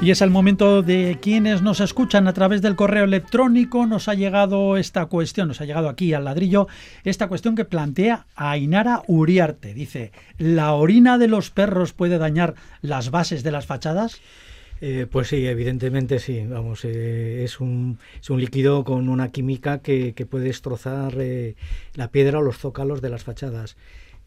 [0.00, 3.84] Y es el momento de quienes nos escuchan a través del correo electrónico.
[3.84, 6.68] Nos ha llegado esta cuestión, nos ha llegado aquí al ladrillo,
[7.04, 9.74] esta cuestión que plantea Ainara Uriarte.
[9.74, 14.22] Dice, ¿la orina de los perros puede dañar las bases de las fachadas?
[14.80, 16.44] Eh, pues sí, evidentemente sí.
[16.46, 21.56] Vamos, eh, es, un, es un líquido con una química que, puede destrozar eh,
[21.94, 23.76] la piedra o los zócalos de las fachadas.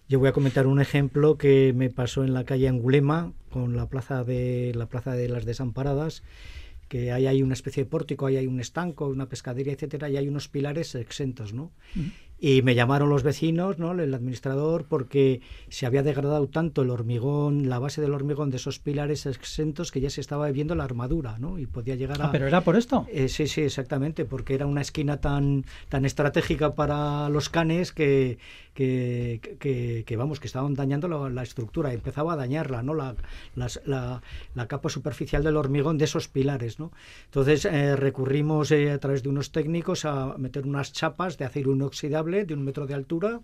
[0.10, 3.88] Yo voy a comentar un ejemplo que me pasó en la calle Angulema, con la
[3.88, 6.24] plaza de la plaza de las Desamparadas,
[6.90, 10.18] que ahí hay una especie de pórtico, ahí hay un estanco, una pescadería, etcétera, y
[10.18, 11.72] hay unos pilares exentos, ¿no?
[12.44, 13.92] Y me llamaron los vecinos, ¿no?
[13.92, 18.80] el administrador, porque se había degradado tanto el hormigón, la base del hormigón de esos
[18.80, 21.60] pilares exentos que ya se estaba viendo la armadura, ¿no?
[21.60, 22.26] Y podía llegar a...
[22.26, 23.06] Ah, pero era por esto.
[23.12, 28.40] Eh, sí, sí, exactamente, porque era una esquina tan, tan estratégica para los canes que,
[28.74, 32.94] que, que, vamos, que estaban dañando la, la, estructura, empezaba a dañarla, ¿no?
[32.94, 33.16] La,
[33.56, 36.92] la, capa superficial del hormigón de esos pilares, ¿no?
[37.26, 41.74] Entonces eh, recurrimos eh, a través de unos técnicos a meter unas chapas de acero
[41.74, 43.42] inoxidable de un metro de altura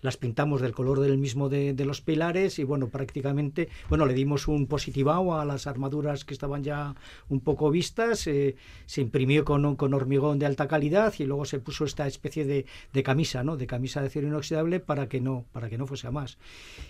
[0.00, 4.14] las pintamos del color del mismo de, de, los pilares y bueno, prácticamente, bueno, le
[4.14, 6.94] dimos un positivado a las armaduras que estaban ya
[7.28, 11.58] un poco vistas, eh, se imprimió con, con, hormigón de alta calidad y luego se
[11.58, 13.56] puso esta especie de, de, camisa, ¿no?
[13.56, 16.38] De camisa de acero inoxidable para que no, para que no fuese a más.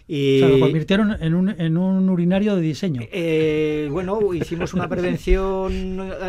[0.06, 3.02] Y, o sea, lo convirtieron en un, en un urinario de diseño.
[3.10, 5.72] Eh, bueno, hicimos una prevención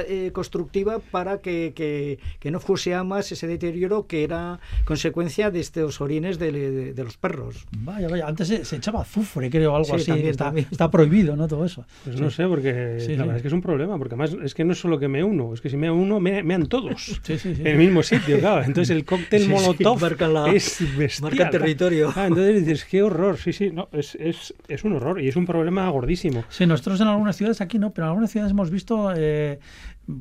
[0.07, 5.51] eh, constructiva para que, que, que, no fuese a más ese deterioro que era consecuencia
[5.51, 6.39] de estos orines
[6.71, 7.67] de de, de, los perros.
[7.79, 10.05] Vaya, vaya, antes se, se echaba azufre, creo, algo sí, así.
[10.07, 10.67] También, está, también.
[10.71, 11.47] está, prohibido, ¿no?
[11.47, 11.85] Todo eso.
[12.03, 12.21] Pues sí.
[12.21, 14.63] no sé, porque sí, la verdad es que es un problema, porque además es que
[14.63, 17.67] no es solo que me uno, es que si me uno, me, mean todos en
[17.67, 18.63] el mismo sitio, claro.
[18.63, 21.31] Entonces el cóctel molotov la, es bestial.
[21.31, 22.11] Marca territorio.
[22.15, 25.35] Ah, entonces dices, qué horror, sí, sí, no, es, es, es, un horror y es
[25.35, 26.43] un problema gordísimo.
[26.49, 29.59] Sí, nosotros en algunas ciudades, aquí no, pero en algunas ciudades hemos visto eh,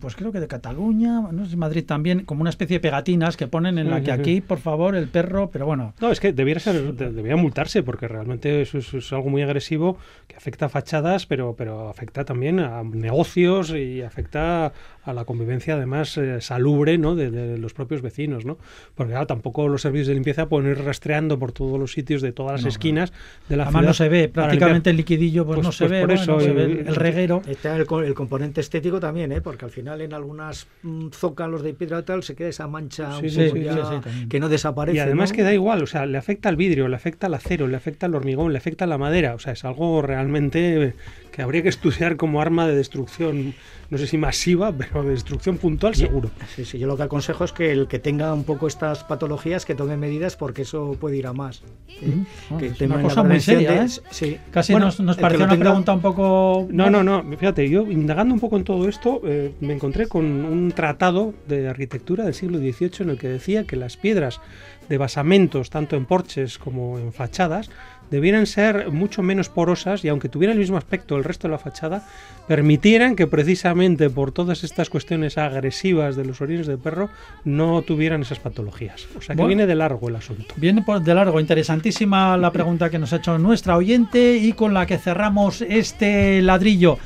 [0.01, 3.47] pues creo que de Cataluña, no sé Madrid también, como una especie de pegatinas que
[3.47, 5.95] ponen en la que aquí, por favor, el perro, pero bueno.
[6.01, 6.95] No, es que debiera ser,
[7.37, 11.89] multarse, porque realmente eso es, es, algo muy agresivo que afecta a fachadas, pero, pero
[11.89, 14.73] afecta también a negocios y afecta
[15.09, 17.15] a la convivencia además eh, salubre ¿no?
[17.15, 18.59] De, de, los propios vecinos, ¿no?
[18.95, 22.33] Porque claro, tampoco los servicios de limpieza pueden ir rastreando por todos los sitios de
[22.33, 23.13] todas las no, esquinas
[23.49, 23.89] de la Además ciudad.
[23.89, 26.41] no se ve, prácticamente el liquidillo pues, pues no se pues ve, por eso, no
[26.41, 27.43] se el, ve el, el reguero.
[27.47, 29.41] Está el, el, componente estético también, ¿eh?
[29.41, 33.29] porque al final en algunas mm, zócalos de piedra tal se queda esa mancha sí,
[33.29, 34.97] ya que no desaparece.
[34.97, 35.37] Y además ¿no?
[35.37, 38.07] que da igual, o sea, le afecta al vidrio, le afecta al acero, le afecta
[38.07, 40.95] al hormigón, le afecta a la madera, o sea, es algo realmente
[41.39, 43.55] que habría que estudiar como arma de destrucción,
[43.91, 46.33] no sé si masiva, pero de destrucción puntual seguro.
[46.57, 49.65] Sí, sí, yo lo que aconsejo es que el que tenga un poco estas patologías
[49.65, 51.63] que tome medidas porque eso puede ir a más.
[51.87, 52.27] ¿sí?
[52.51, 53.87] Uh, que es una cosa muy seria, de...
[53.87, 53.89] ¿eh?
[54.11, 54.37] Sí.
[54.51, 55.67] Casi bueno, nos, nos pareció una tenga...
[55.67, 56.67] pregunta un poco...
[56.73, 60.25] No, no, no, fíjate, yo indagando un poco en todo esto, eh, me encontré con
[60.25, 64.41] un tratado de arquitectura del siglo XVIII en el que decía que las piedras
[64.89, 67.71] de basamentos, tanto en porches como en fachadas,
[68.11, 71.59] debieran ser mucho menos porosas y aunque tuvieran el mismo aspecto el resto de la
[71.59, 72.07] fachada,
[72.47, 77.11] permitieran que precisamente por todas estas cuestiones agresivas de los orines de perro
[77.45, 79.07] no tuvieran esas patologías.
[79.17, 80.55] O sea que bueno, viene de largo el asunto.
[80.57, 84.87] Viene de largo, interesantísima la pregunta que nos ha hecho nuestra oyente y con la
[84.87, 86.99] que cerramos este ladrillo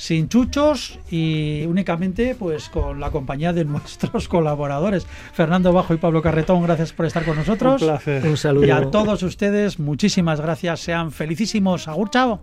[0.00, 5.06] sin chuchos y únicamente pues con la compañía de nuestros colaboradores.
[5.34, 7.82] Fernando Bajo y Pablo Carretón gracias por estar con nosotros.
[7.82, 8.26] Un placer.
[8.26, 8.66] Un saludo.
[8.66, 10.80] Y a todos ustedes muchísimas gracias.
[10.80, 11.86] Sean felicísimos.
[11.86, 12.40] Agur chao.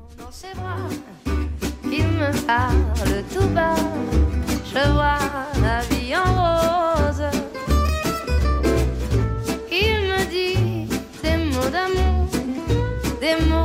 [13.20, 13.57] Des mots